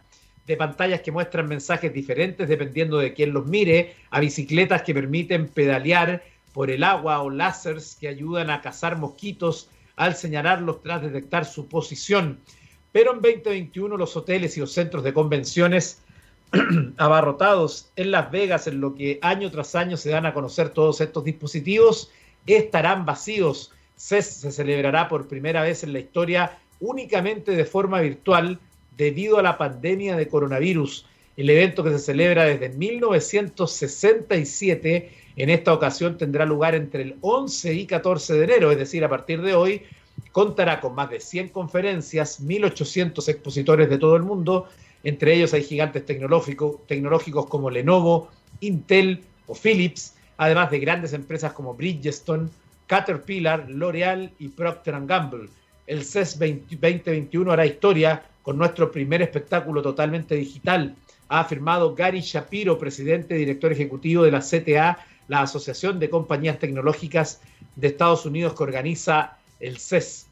de 0.50 0.58
pantallas 0.58 1.02
que 1.02 1.12
muestran 1.12 1.48
mensajes 1.48 1.94
diferentes 1.94 2.50
dependiendo 2.50 2.98
de 2.98 3.14
quién 3.14 3.34
los 3.34 3.46
mire, 3.46 3.94
a 4.10 4.20
bicicletas 4.20 4.82
que 4.82 4.96
permiten 4.96 5.48
pedalear 5.48 6.24
por 6.54 6.72
el 6.72 6.84
agua 6.84 7.22
o 7.22 7.30
láseres 7.30 7.96
que 8.00 8.08
ayudan 8.08 8.50
a 8.50 8.60
cazar 8.60 8.98
mosquitos 8.98 9.70
al 9.96 10.16
señalarlos 10.16 10.82
tras 10.82 11.04
detectar 11.04 11.46
su 11.46 11.68
posición. 11.68 12.40
Pero 12.92 13.14
en 13.14 13.22
2021 13.22 13.96
los 13.96 14.18
hoteles 14.18 14.58
y 14.58 14.62
los 14.62 14.72
centros 14.72 15.04
de 15.04 15.14
convenciones 15.14 16.02
abarrotados 16.98 17.92
en 17.96 18.10
Las 18.10 18.32
Vegas, 18.32 18.66
en 18.66 18.82
lo 18.82 18.96
que 18.96 19.20
año 19.22 19.52
tras 19.52 19.76
año 19.76 19.98
se 19.98 20.10
dan 20.10 20.26
a 20.26 20.34
conocer 20.34 20.70
todos 20.70 21.00
estos 21.00 21.24
dispositivos, 21.26 22.10
estarán 22.48 23.06
vacíos. 23.06 23.72
Se 23.96 24.24
celebrará 24.24 25.10
por 25.10 25.28
primera 25.28 25.62
vez 25.62 25.84
en 25.84 25.94
la 25.94 26.00
historia 26.00 26.58
únicamente 26.80 27.52
de 27.52 27.66
forma 27.66 28.02
virtual 28.02 28.60
debido 28.98 29.38
a 29.40 29.44
la 29.44 29.58
pandemia 29.58 30.16
de 30.16 30.28
coronavirus. 30.28 31.08
El 31.38 31.50
evento 31.50 31.84
que 31.84 31.90
se 31.92 32.00
celebra 32.00 32.46
desde 32.46 32.70
1967 32.70 35.12
en 35.38 35.50
esta 35.50 35.74
ocasión 35.74 36.18
tendrá 36.18 36.46
lugar 36.46 36.76
entre 36.76 37.02
el 37.04 37.16
11 37.22 37.74
y 37.74 37.86
14 37.86 38.34
de 38.34 38.44
enero, 38.44 38.72
es 38.72 38.78
decir, 38.78 39.06
a 39.06 39.10
partir 39.10 39.42
de 39.42 39.56
hoy, 39.56 39.84
contará 40.34 40.82
con 40.82 40.96
más 40.96 41.10
de 41.10 41.22
100 41.22 41.48
conferencias, 41.50 42.44
1.800 42.44 43.30
expositores 43.30 43.90
de 43.90 43.98
todo 43.98 44.18
el 44.18 44.24
mundo, 44.24 44.68
entre 45.04 45.34
ellos 45.34 45.54
hay 45.54 45.64
gigantes 45.64 46.06
tecnológicos, 46.06 47.46
como 47.48 47.70
Lenovo, 47.70 48.30
Intel 48.60 49.24
o 49.48 49.56
Philips, 49.56 50.16
además 50.36 50.72
de 50.72 50.80
grandes 50.80 51.14
empresas 51.14 51.54
como 51.54 51.74
Bridgestone, 51.74 52.50
Caterpillar, 52.88 53.70
L'Oreal 53.70 54.34
y 54.40 54.50
Procter 54.50 55.00
Gamble. 55.06 55.48
El 55.90 56.06
CES 56.06 56.38
2021 56.38 57.52
hará 57.52 57.66
historia 57.66 58.22
con 58.44 58.60
nuestro 58.60 58.92
primer 58.92 59.24
espectáculo 59.24 59.82
totalmente 59.82 60.36
digital, 60.36 60.96
ha 61.30 61.40
afirmado 61.40 61.96
Gary 61.96 62.22
Shapiro, 62.22 62.78
presidente 62.78 63.34
y 63.34 63.40
director 63.40 63.72
ejecutivo 63.72 64.22
de 64.22 64.30
la 64.30 64.42
CTA, 64.42 65.04
la 65.28 65.42
Asociación 65.42 66.00
de 66.00 66.12
Compañías 66.12 66.60
Tecnológicas 66.60 67.42
de 67.76 67.88
Estados 67.88 68.28
Unidos 68.28 68.54
que 68.54 68.62
organiza 68.62 69.40
el 69.60 69.80
CES. 69.80 70.28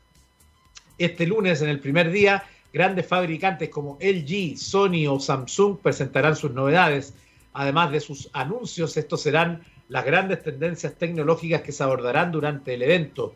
Este 0.99 1.25
lunes, 1.25 1.59
en 1.63 1.69
el 1.69 1.79
primer 1.79 2.11
día, 2.11 2.43
grandes 2.71 3.07
fabricantes 3.07 3.69
como 3.69 3.97
LG, 3.99 4.59
Sony 4.59 5.07
o 5.09 5.19
Samsung 5.19 5.79
presentarán 5.79 6.35
sus 6.35 6.51
novedades. 6.51 7.15
Además 7.53 7.89
de 7.89 7.99
sus 7.99 8.29
anuncios, 8.31 8.95
estos 8.95 9.23
serán 9.23 9.63
las 9.89 10.05
grandes 10.05 10.43
tendencias 10.43 10.93
tecnológicas 10.93 11.63
que 11.63 11.71
se 11.71 11.81
abordarán 11.81 12.31
durante 12.31 12.75
el 12.75 12.83
evento. 12.83 13.33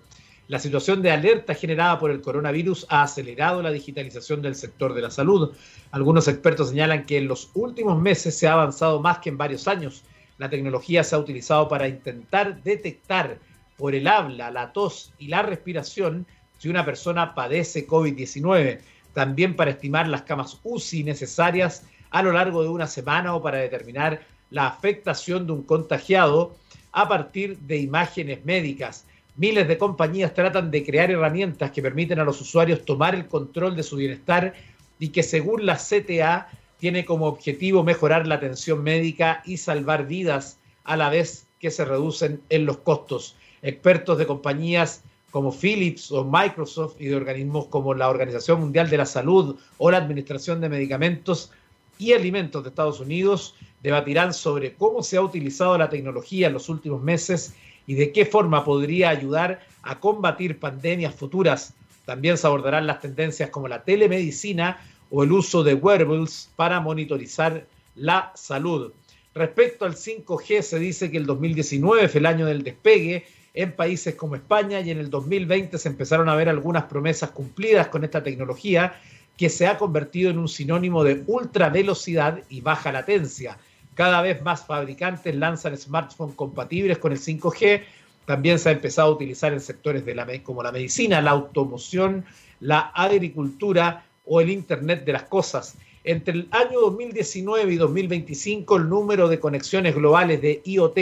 La 0.52 0.60
situación 0.60 1.02
de 1.02 1.12
alerta 1.12 1.56
generada 1.56 1.98
por 1.98 2.12
el 2.12 2.20
coronavirus 2.20 2.86
ha 2.90 3.04
acelerado 3.04 3.62
la 3.62 3.72
digitalización 3.72 4.42
del 4.42 4.56
sector 4.56 4.94
de 4.94 5.02
la 5.02 5.10
salud. 5.10 5.56
Algunos 5.92 6.28
expertos 6.28 6.72
señalan 6.72 7.06
que 7.06 7.20
en 7.20 7.30
los 7.30 7.52
últimos 7.54 8.02
meses 8.02 8.38
se 8.38 8.50
ha 8.50 8.52
avanzado 8.52 9.00
más 9.00 9.20
que 9.20 9.30
en 9.30 9.38
varios 9.38 9.70
años. 9.70 10.04
La 10.38 10.50
tecnología 10.50 11.06
se 11.06 11.16
ha 11.16 11.20
utilizado 11.20 11.70
para 11.70 11.88
intentar 11.88 12.62
detectar 12.64 13.40
por 13.78 13.96
el 13.96 14.10
habla, 14.10 14.52
la 14.52 14.74
tos 14.74 15.14
y 15.18 15.30
la 15.30 15.42
respiración 15.42 16.28
si 16.58 16.68
una 16.68 16.84
persona 16.84 17.34
padece 17.34 17.88
COVID-19. 17.88 18.82
También 19.14 19.56
para 19.56 19.72
estimar 19.72 20.10
las 20.10 20.24
camas 20.24 20.60
UCI 20.64 21.06
necesarias 21.06 21.86
a 22.10 22.22
lo 22.22 22.34
largo 22.34 22.62
de 22.62 22.68
una 22.68 22.88
semana 22.88 23.36
o 23.36 23.42
para 23.42 23.60
determinar 23.60 24.20
la 24.50 24.68
afectación 24.68 25.48
de 25.48 25.54
un 25.54 25.64
contagiado 25.64 26.58
a 26.92 27.08
partir 27.08 27.58
de 27.60 27.78
imágenes 27.78 28.44
médicas. 28.44 29.06
Miles 29.42 29.68
de 29.68 29.80
compañías 29.80 30.36
tratan 30.36 30.70
de 30.70 30.86
crear 30.86 31.10
herramientas 31.10 31.72
que 31.72 31.82
permiten 31.82 32.20
a 32.20 32.24
los 32.24 32.40
usuarios 32.42 32.86
tomar 32.86 33.16
el 33.16 33.26
control 33.26 33.76
de 33.76 33.82
su 33.82 33.96
bienestar 33.96 34.54
y 35.00 35.08
que 35.08 35.24
según 35.24 35.66
la 35.66 35.78
CTA 35.78 36.48
tiene 36.78 37.06
como 37.06 37.26
objetivo 37.26 37.84
mejorar 37.84 38.28
la 38.28 38.36
atención 38.36 38.84
médica 38.84 39.42
y 39.44 39.58
salvar 39.58 40.06
vidas 40.06 40.60
a 40.84 40.96
la 40.96 41.10
vez 41.10 41.48
que 41.60 41.72
se 41.72 41.86
reducen 41.86 42.40
en 42.50 42.68
los 42.68 42.78
costos. 42.78 43.36
Expertos 43.64 44.20
de 44.20 44.28
compañías 44.28 45.04
como 45.32 45.52
Philips 45.52 46.12
o 46.12 46.24
Microsoft 46.24 46.98
y 47.00 47.06
de 47.06 47.16
organismos 47.16 47.66
como 47.66 47.96
la 47.96 48.10
Organización 48.12 48.60
Mundial 48.60 48.92
de 48.92 48.98
la 48.98 49.08
Salud 49.08 49.58
o 49.80 49.90
la 49.90 49.98
Administración 49.98 50.62
de 50.62 50.70
Medicamentos 50.70 51.50
y 51.98 52.14
Alimentos 52.14 52.62
de 52.62 52.70
Estados 52.70 53.00
Unidos 53.00 53.56
debatirán 53.82 54.36
sobre 54.36 54.76
cómo 54.76 55.02
se 55.02 55.18
ha 55.18 55.22
utilizado 55.24 55.80
la 55.80 55.90
tecnología 55.90 56.46
en 56.46 56.54
los 56.54 56.70
últimos 56.70 57.02
meses 57.02 57.56
y 57.88 57.96
de 57.96 58.12
qué 58.12 58.26
forma 58.26 58.64
podría 58.64 59.10
ayudar 59.10 59.62
a 59.84 60.00
combatir 60.00 60.60
pandemias 60.60 61.16
futuras. 61.16 61.74
También 62.06 62.38
se 62.38 62.48
abordarán 62.48 62.88
las 62.88 63.02
tendencias 63.02 63.50
como 63.50 63.68
la 63.68 63.84
telemedicina 63.84 64.80
o 65.10 65.24
el 65.24 65.32
uso 65.32 65.64
de 65.64 65.74
wearables 65.74 66.50
para 66.56 66.80
monitorizar 66.80 67.66
la 67.96 68.32
salud. 68.36 68.94
Respecto 69.34 69.86
al 69.86 69.96
5G, 69.96 70.62
se 70.62 70.80
dice 70.80 71.12
que 71.12 71.18
el 71.18 71.26
2019 71.26 72.08
fue 72.10 72.20
el 72.20 72.26
año 72.26 72.46
del 72.46 72.64
despegue 72.64 73.26
en 73.54 73.74
países 73.74 74.16
como 74.16 74.36
España 74.36 74.80
y 74.82 74.92
en 74.92 74.98
el 74.98 75.10
2020 75.10 75.78
se 75.78 75.90
empezaron 75.90 76.30
a 76.30 76.36
ver 76.36 76.50
algunas 76.50 76.86
promesas 76.86 77.32
cumplidas 77.32 77.88
con 77.88 78.04
esta 78.04 78.24
tecnología 78.24 79.00
que 79.38 79.50
se 79.50 79.68
ha 79.68 79.78
convertido 79.78 80.30
en 80.30 80.38
un 80.38 80.48
sinónimo 80.48 81.04
de 81.04 81.24
ultra 81.28 81.70
velocidad 81.70 82.44
y 82.50 82.62
baja 82.62 82.92
latencia. 82.92 83.58
Cada 83.96 84.22
vez 84.22 84.42
más 84.42 84.66
fabricantes 84.66 85.36
lanzan 85.36 85.78
smartphones 85.78 86.36
compatibles 86.36 86.98
con 86.98 87.12
el 87.12 87.20
5G. 87.20 87.84
También 88.26 88.60
se 88.60 88.70
ha 88.70 88.72
empezado 88.72 89.10
a 89.10 89.16
utilizar 89.16 89.52
en 89.52 89.60
sectores 89.60 90.04
como 90.44 90.64
la 90.64 90.72
medicina, 90.72 91.22
la 91.22 91.32
automoción, 91.32 92.24
la 92.60 92.80
agricultura 92.80 94.06
o 94.26 94.40
el 94.40 94.50
Internet 94.50 95.04
de 95.04 95.14
las 95.14 95.24
Cosas. 95.24 95.76
Entre 96.04 96.34
el 96.34 96.48
año 96.52 96.80
2019 96.80 97.74
y 97.74 97.76
2025, 97.76 98.78
el 98.78 98.90
número 98.90 99.28
de 99.28 99.40
conexiones 99.40 99.94
globales 99.94 100.42
de 100.42 100.62
IoT 100.66 100.98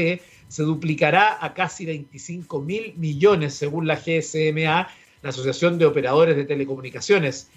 se 0.48 0.64
duplicará 0.64 1.38
a 1.40 1.54
casi 1.54 1.86
25 1.86 2.60
mil 2.62 2.94
millones, 2.98 3.54
según 3.54 3.88
la 3.88 3.96
GSMA, 3.96 4.90
la 5.22 5.30
Asociación 5.30 5.78
de 5.78 5.86
Operadores 5.86 6.36
de 6.36 6.46
Telecomunicaciones. 6.46 7.50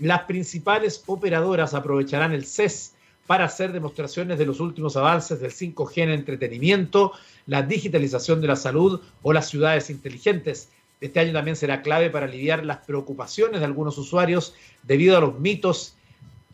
Las 0.00 0.22
principales 0.22 1.02
operadoras 1.06 1.74
aprovecharán 1.74 2.32
el 2.32 2.46
CES 2.46 2.94
para 3.28 3.44
hacer 3.44 3.72
demostraciones 3.72 4.38
de 4.38 4.46
los 4.46 4.58
últimos 4.58 4.96
avances 4.96 5.38
del 5.38 5.52
5G 5.52 5.98
en 5.98 6.10
entretenimiento, 6.12 7.12
la 7.44 7.60
digitalización 7.60 8.40
de 8.40 8.48
la 8.48 8.56
salud 8.56 9.02
o 9.20 9.34
las 9.34 9.50
ciudades 9.50 9.90
inteligentes. 9.90 10.70
Este 10.98 11.20
año 11.20 11.34
también 11.34 11.54
será 11.54 11.82
clave 11.82 12.08
para 12.08 12.24
aliviar 12.24 12.64
las 12.64 12.78
preocupaciones 12.78 13.60
de 13.60 13.66
algunos 13.66 13.98
usuarios 13.98 14.54
debido 14.82 15.18
a 15.18 15.20
los 15.20 15.38
mitos 15.38 15.94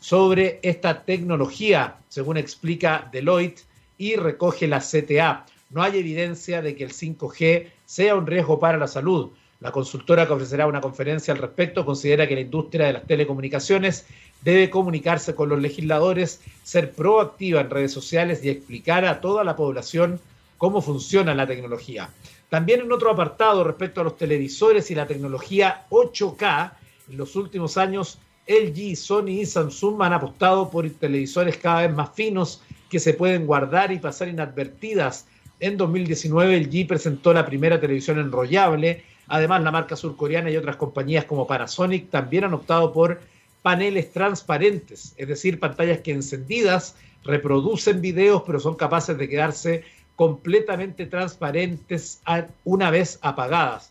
sobre 0.00 0.58
esta 0.62 1.04
tecnología, 1.04 1.98
según 2.08 2.38
explica 2.38 3.08
Deloitte 3.12 3.62
y 3.96 4.16
recoge 4.16 4.66
la 4.66 4.80
CTA. 4.80 5.46
No 5.70 5.80
hay 5.80 5.98
evidencia 5.98 6.60
de 6.60 6.74
que 6.74 6.82
el 6.82 6.92
5G 6.92 7.70
sea 7.84 8.16
un 8.16 8.26
riesgo 8.26 8.58
para 8.58 8.78
la 8.78 8.88
salud. 8.88 9.30
La 9.60 9.72
consultora 9.72 10.26
que 10.26 10.32
ofrecerá 10.32 10.66
una 10.66 10.80
conferencia 10.80 11.32
al 11.32 11.40
respecto 11.40 11.86
considera 11.86 12.28
que 12.28 12.34
la 12.34 12.40
industria 12.42 12.86
de 12.86 12.92
las 12.94 13.06
telecomunicaciones 13.06 14.06
debe 14.42 14.68
comunicarse 14.68 15.34
con 15.34 15.48
los 15.48 15.60
legisladores, 15.60 16.40
ser 16.62 16.92
proactiva 16.92 17.60
en 17.60 17.70
redes 17.70 17.92
sociales 17.92 18.44
y 18.44 18.50
explicar 18.50 19.04
a 19.04 19.20
toda 19.20 19.42
la 19.42 19.56
población 19.56 20.20
cómo 20.58 20.82
funciona 20.82 21.34
la 21.34 21.46
tecnología. 21.46 22.10
También 22.48 22.80
en 22.80 22.92
otro 22.92 23.10
apartado 23.10 23.64
respecto 23.64 24.00
a 24.00 24.04
los 24.04 24.16
televisores 24.16 24.90
y 24.90 24.94
la 24.94 25.06
tecnología 25.06 25.86
8K, 25.90 26.72
en 27.10 27.16
los 27.16 27.36
últimos 27.36 27.76
años 27.76 28.18
LG, 28.46 28.96
Sony 28.96 29.40
y 29.40 29.46
Samsung 29.46 30.02
han 30.02 30.12
apostado 30.12 30.70
por 30.70 30.88
televisores 30.90 31.56
cada 31.56 31.86
vez 31.86 31.94
más 31.94 32.10
finos 32.14 32.62
que 32.90 33.00
se 33.00 33.14
pueden 33.14 33.46
guardar 33.46 33.92
y 33.92 33.98
pasar 33.98 34.28
inadvertidas. 34.28 35.26
En 35.60 35.76
2019 35.76 36.60
LG 36.60 36.86
presentó 36.86 37.32
la 37.32 37.46
primera 37.46 37.80
televisión 37.80 38.18
enrollable. 38.18 39.02
Además, 39.28 39.62
la 39.62 39.70
marca 39.70 39.96
surcoreana 39.96 40.50
y 40.50 40.56
otras 40.56 40.76
compañías 40.76 41.24
como 41.24 41.46
Panasonic 41.46 42.10
también 42.10 42.44
han 42.44 42.54
optado 42.54 42.92
por 42.92 43.20
paneles 43.62 44.12
transparentes, 44.12 45.14
es 45.16 45.26
decir, 45.26 45.58
pantallas 45.58 46.00
que 46.00 46.12
encendidas 46.12 46.96
reproducen 47.24 48.02
videos 48.02 48.42
pero 48.46 48.60
son 48.60 48.74
capaces 48.74 49.16
de 49.16 49.28
quedarse 49.28 49.84
completamente 50.16 51.06
transparentes 51.06 52.20
una 52.64 52.90
vez 52.90 53.18
apagadas. 53.22 53.90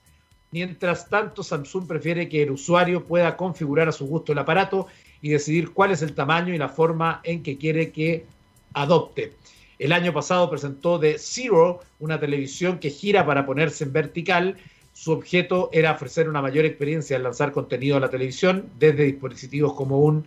Mientras 0.51 1.09
tanto, 1.09 1.41
Samsung 1.41 1.87
prefiere 1.87 2.29
que 2.29 2.43
el 2.43 2.51
usuario 2.51 3.03
pueda 3.03 3.35
configurar 3.35 3.89
a 3.89 3.91
su 3.91 4.05
gusto 4.05 4.31
el 4.31 4.37
aparato 4.37 4.85
y 5.21 5.29
decidir 5.29 5.71
cuál 5.71 5.91
es 5.91 6.03
el 6.03 6.13
tamaño 6.13 6.53
y 6.53 6.59
la 6.59 6.69
forma 6.69 7.21
en 7.23 7.41
que 7.41 7.57
quiere 7.57 7.91
que 7.91 8.27
adopte. 8.73 9.33
El 9.79 9.91
año 9.91 10.13
pasado 10.13 10.49
presentó 10.49 10.99
The 10.99 11.17
Zero, 11.17 11.79
una 11.99 12.19
televisión 12.19 12.77
que 12.77 12.91
gira 12.91 13.25
para 13.25 13.45
ponerse 13.45 13.83
en 13.85 13.93
vertical 13.93 14.57
su 14.93 15.11
objeto 15.11 15.69
era 15.73 15.91
ofrecer 15.91 16.29
una 16.29 16.41
mayor 16.41 16.65
experiencia 16.65 17.17
al 17.17 17.23
lanzar 17.23 17.51
contenido 17.51 17.97
a 17.97 17.99
la 17.99 18.09
televisión 18.09 18.69
desde 18.77 19.03
dispositivos 19.03 19.73
como 19.73 19.99
un 19.99 20.25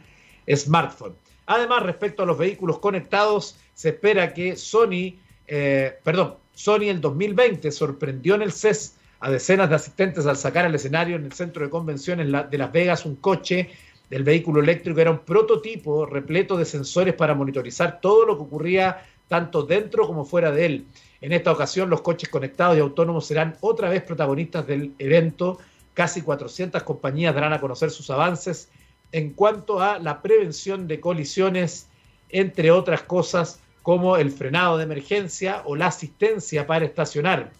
smartphone. 0.52 1.14
Además, 1.46 1.84
respecto 1.84 2.24
a 2.24 2.26
los 2.26 2.36
vehículos 2.36 2.80
conectados, 2.80 3.56
se 3.74 3.90
espera 3.90 4.34
que 4.34 4.56
Sony, 4.56 5.14
eh, 5.46 5.96
perdón, 6.02 6.34
Sony 6.52 6.88
el 6.88 7.00
2020 7.00 7.70
sorprendió 7.70 8.34
en 8.34 8.42
el 8.42 8.52
CES 8.52 8.96
a 9.20 9.30
decenas 9.30 9.68
de 9.68 9.76
asistentes 9.76 10.26
al 10.26 10.36
sacar 10.36 10.64
al 10.64 10.74
escenario 10.74 11.16
en 11.16 11.24
el 11.24 11.32
centro 11.32 11.64
de 11.64 11.70
convenciones 11.70 12.26
de 12.50 12.58
Las 12.58 12.72
Vegas 12.72 13.06
un 13.06 13.16
coche 13.16 13.70
del 14.10 14.24
vehículo 14.24 14.60
eléctrico. 14.60 15.00
Era 15.00 15.10
un 15.10 15.20
prototipo 15.20 16.06
repleto 16.06 16.56
de 16.56 16.64
sensores 16.64 17.14
para 17.14 17.34
monitorizar 17.34 18.00
todo 18.00 18.26
lo 18.26 18.36
que 18.36 18.42
ocurría 18.42 19.04
tanto 19.28 19.62
dentro 19.62 20.06
como 20.06 20.24
fuera 20.24 20.50
de 20.50 20.66
él. 20.66 20.86
En 21.20 21.32
esta 21.32 21.52
ocasión, 21.52 21.90
los 21.90 22.02
coches 22.02 22.28
conectados 22.28 22.76
y 22.76 22.80
autónomos 22.80 23.26
serán 23.26 23.56
otra 23.60 23.88
vez 23.88 24.02
protagonistas 24.02 24.66
del 24.66 24.94
evento. 24.98 25.58
Casi 25.94 26.22
400 26.22 26.82
compañías 26.82 27.34
darán 27.34 27.52
a 27.52 27.60
conocer 27.60 27.90
sus 27.90 28.10
avances 28.10 28.68
en 29.12 29.30
cuanto 29.30 29.80
a 29.80 29.98
la 29.98 30.20
prevención 30.20 30.86
de 30.86 31.00
colisiones, 31.00 31.88
entre 32.28 32.70
otras 32.70 33.02
cosas 33.02 33.60
como 33.82 34.16
el 34.16 34.32
frenado 34.32 34.78
de 34.78 34.84
emergencia 34.84 35.62
o 35.64 35.76
la 35.76 35.86
asistencia 35.86 36.66
para 36.66 36.84
estacionar. 36.84 37.52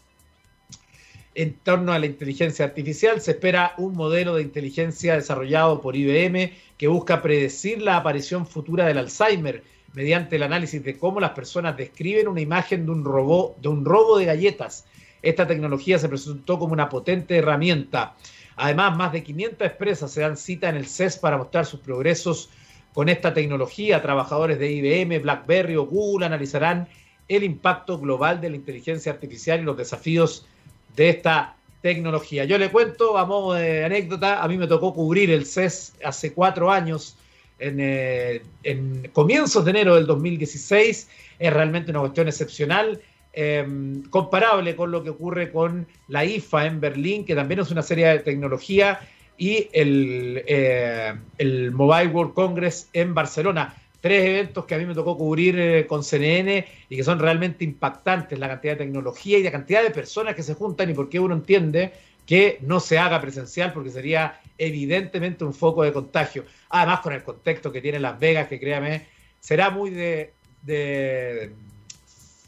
En 1.37 1.55
torno 1.55 1.93
a 1.93 1.99
la 1.99 2.07
inteligencia 2.07 2.65
artificial, 2.65 3.21
se 3.21 3.33
espera 3.33 3.75
un 3.77 3.93
modelo 3.93 4.35
de 4.35 4.43
inteligencia 4.43 5.15
desarrollado 5.15 5.81
por 5.81 5.95
IBM 5.95 6.53
que 6.79 6.89
busca 6.89 7.23
predecir 7.23 7.83
la 7.83 7.97
aparición 7.97 8.47
futura 8.47 8.87
del 8.87 8.99
Alzheimer 8.99 9.63
mediante 9.97 10.37
el 10.37 10.43
análisis 10.43 10.85
de 10.85 10.99
cómo 10.99 11.21
las 11.21 11.31
personas 11.31 11.75
describen 11.75 12.29
una 12.29 12.43
imagen 12.43 12.85
de 12.85 12.93
un, 12.93 13.03
robot, 13.03 13.57
de 13.63 13.69
un 13.69 13.83
robo 13.83 14.19
de 14.19 14.27
galletas. 14.27 14.85
Esta 15.23 15.47
tecnología 15.47 15.99
se 15.99 16.11
presentó 16.11 16.59
como 16.59 16.75
una 16.75 16.91
potente 16.91 17.35
herramienta. 17.39 18.15
Además, 18.57 18.95
más 18.95 19.13
de 19.15 19.23
500 19.23 19.71
empresas 19.71 20.11
se 20.13 20.21
dan 20.21 20.37
cita 20.37 20.69
en 20.69 20.77
el 20.77 20.87
CES 20.87 21.17
para 21.17 21.39
mostrar 21.39 21.65
sus 21.65 21.81
progresos 21.81 22.51
con 22.93 23.09
esta 23.09 23.33
tecnología. 23.33 24.03
Trabajadores 24.03 24.59
de 24.59 24.71
IBM, 24.71 25.19
BlackBerry 25.23 25.77
o 25.77 25.87
Google 25.87 26.27
analizarán 26.27 26.87
el 27.27 27.43
impacto 27.43 27.99
global 27.99 28.39
de 28.43 28.51
la 28.51 28.57
inteligencia 28.57 29.11
artificial 29.11 29.61
y 29.61 29.65
los 29.65 29.79
desafíos 29.79 30.47
de 30.95 31.09
esta 31.09 31.57
tecnología. 31.81 32.45
Yo 32.45 32.59
le 32.59 32.71
cuento, 32.71 33.17
a 33.17 33.25
modo 33.25 33.55
de 33.55 33.83
anécdota, 33.83 34.43
a 34.43 34.49
mí 34.49 34.59
me 34.59 34.67
tocó 34.67 34.93
cubrir 34.93 35.31
el 35.31 35.47
CES 35.47 35.95
hace 36.05 36.35
cuatro 36.35 36.71
años 36.71 37.17
eh, 37.59 38.43
en, 38.63 39.11
comienzos 39.13 39.65
de 39.65 39.71
enero 39.71 39.95
del 39.95 40.07
2016. 40.07 41.09
Es 41.39 41.53
realmente 41.53 41.91
una 41.91 42.01
cuestión 42.01 42.29
excepcional, 42.29 43.01
em, 43.33 44.03
comparable 44.05 44.77
con 44.77 44.91
lo 44.91 45.03
que 45.03 45.11
ocurre 45.11 45.51
con 45.51 45.87
la 46.09 46.25
IFA 46.25 46.67
en 46.67 46.81
Berlín, 46.81 47.25
que 47.25 47.35
también 47.35 47.61
es 47.61 47.71
una 47.71 47.83
serie 47.83 48.07
de 48.09 48.19
tecnología, 48.21 49.01
y 49.39 49.69
el, 49.73 50.43
eh, 50.47 51.15
el 51.39 51.73
Mobile 51.73 52.09
World 52.09 52.35
Congress 52.35 52.89
en 52.93 53.15
Barcelona. 53.15 53.75
Tres 54.01 54.25
eventos 54.25 54.65
que 54.67 54.75
a 54.75 54.79
mí 54.79 54.87
me 54.87 54.95
tocó 54.95 55.17
cubrir 55.17 55.59
eh, 55.59 55.87
con 55.87 56.05
CNN 56.05 56.67
y 56.89 56.97
que 56.97 57.05
son 57.05 57.19
realmente 57.19 57.65
impactantes, 57.65 58.39
la 58.39 58.49
cantidad 58.49 58.75
de 58.75 58.85
tecnología 58.85 59.39
y 59.39 59.43
la 59.43 59.51
cantidad 59.51 59.83
de 59.83 59.91
personas 59.91 60.35
que 60.35 60.43
se 60.43 60.55
juntan 60.55 60.91
y 60.91 60.95
por 60.95 61.09
qué 61.09 61.19
uno 61.19 61.35
entiende 61.35 61.93
que 62.27 62.59
no 62.61 62.81
se 62.81 62.99
haga 62.99 63.21
presencial 63.21 63.73
porque 63.73 63.91
sería 63.91 64.41
evidentemente 64.59 65.45
un 65.45 65.55
foco 65.55 65.85
de 65.85 65.93
contagio. 65.93 66.45
Además, 66.69 67.01
con 67.01 67.13
el 67.13 67.23
contexto 67.23 67.73
que 67.73 67.81
tiene 67.81 68.01
Las 68.01 68.19
Vegas, 68.19 68.49
que 68.49 68.59
créame, 68.59 69.07
será 69.41 69.71
muy 69.71 69.91
de, 69.91 70.33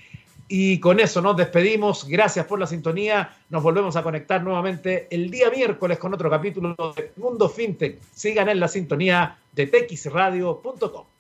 Y 0.48 0.80
con 0.80 1.00
eso 1.00 1.22
nos 1.22 1.38
despedimos. 1.38 2.06
Gracias 2.08 2.46
por 2.46 2.60
la 2.60 2.68
sintonía. 2.68 3.36
Nos 3.50 3.64
volvemos 3.64 3.96
a 3.96 4.04
conectar 4.04 4.44
nuevamente 4.44 5.08
el 5.10 5.30
día 5.32 5.50
miércoles 5.50 5.98
con 5.98 6.14
otro 6.14 6.30
capítulo 6.30 6.76
de 6.96 7.12
Mundo 7.16 7.48
FinTech. 7.50 8.02
Sigan 8.14 8.50
en 8.50 8.60
la 8.60 8.68
sintonía 8.68 9.38
de 9.54 9.68
texradio.com. 9.68 11.13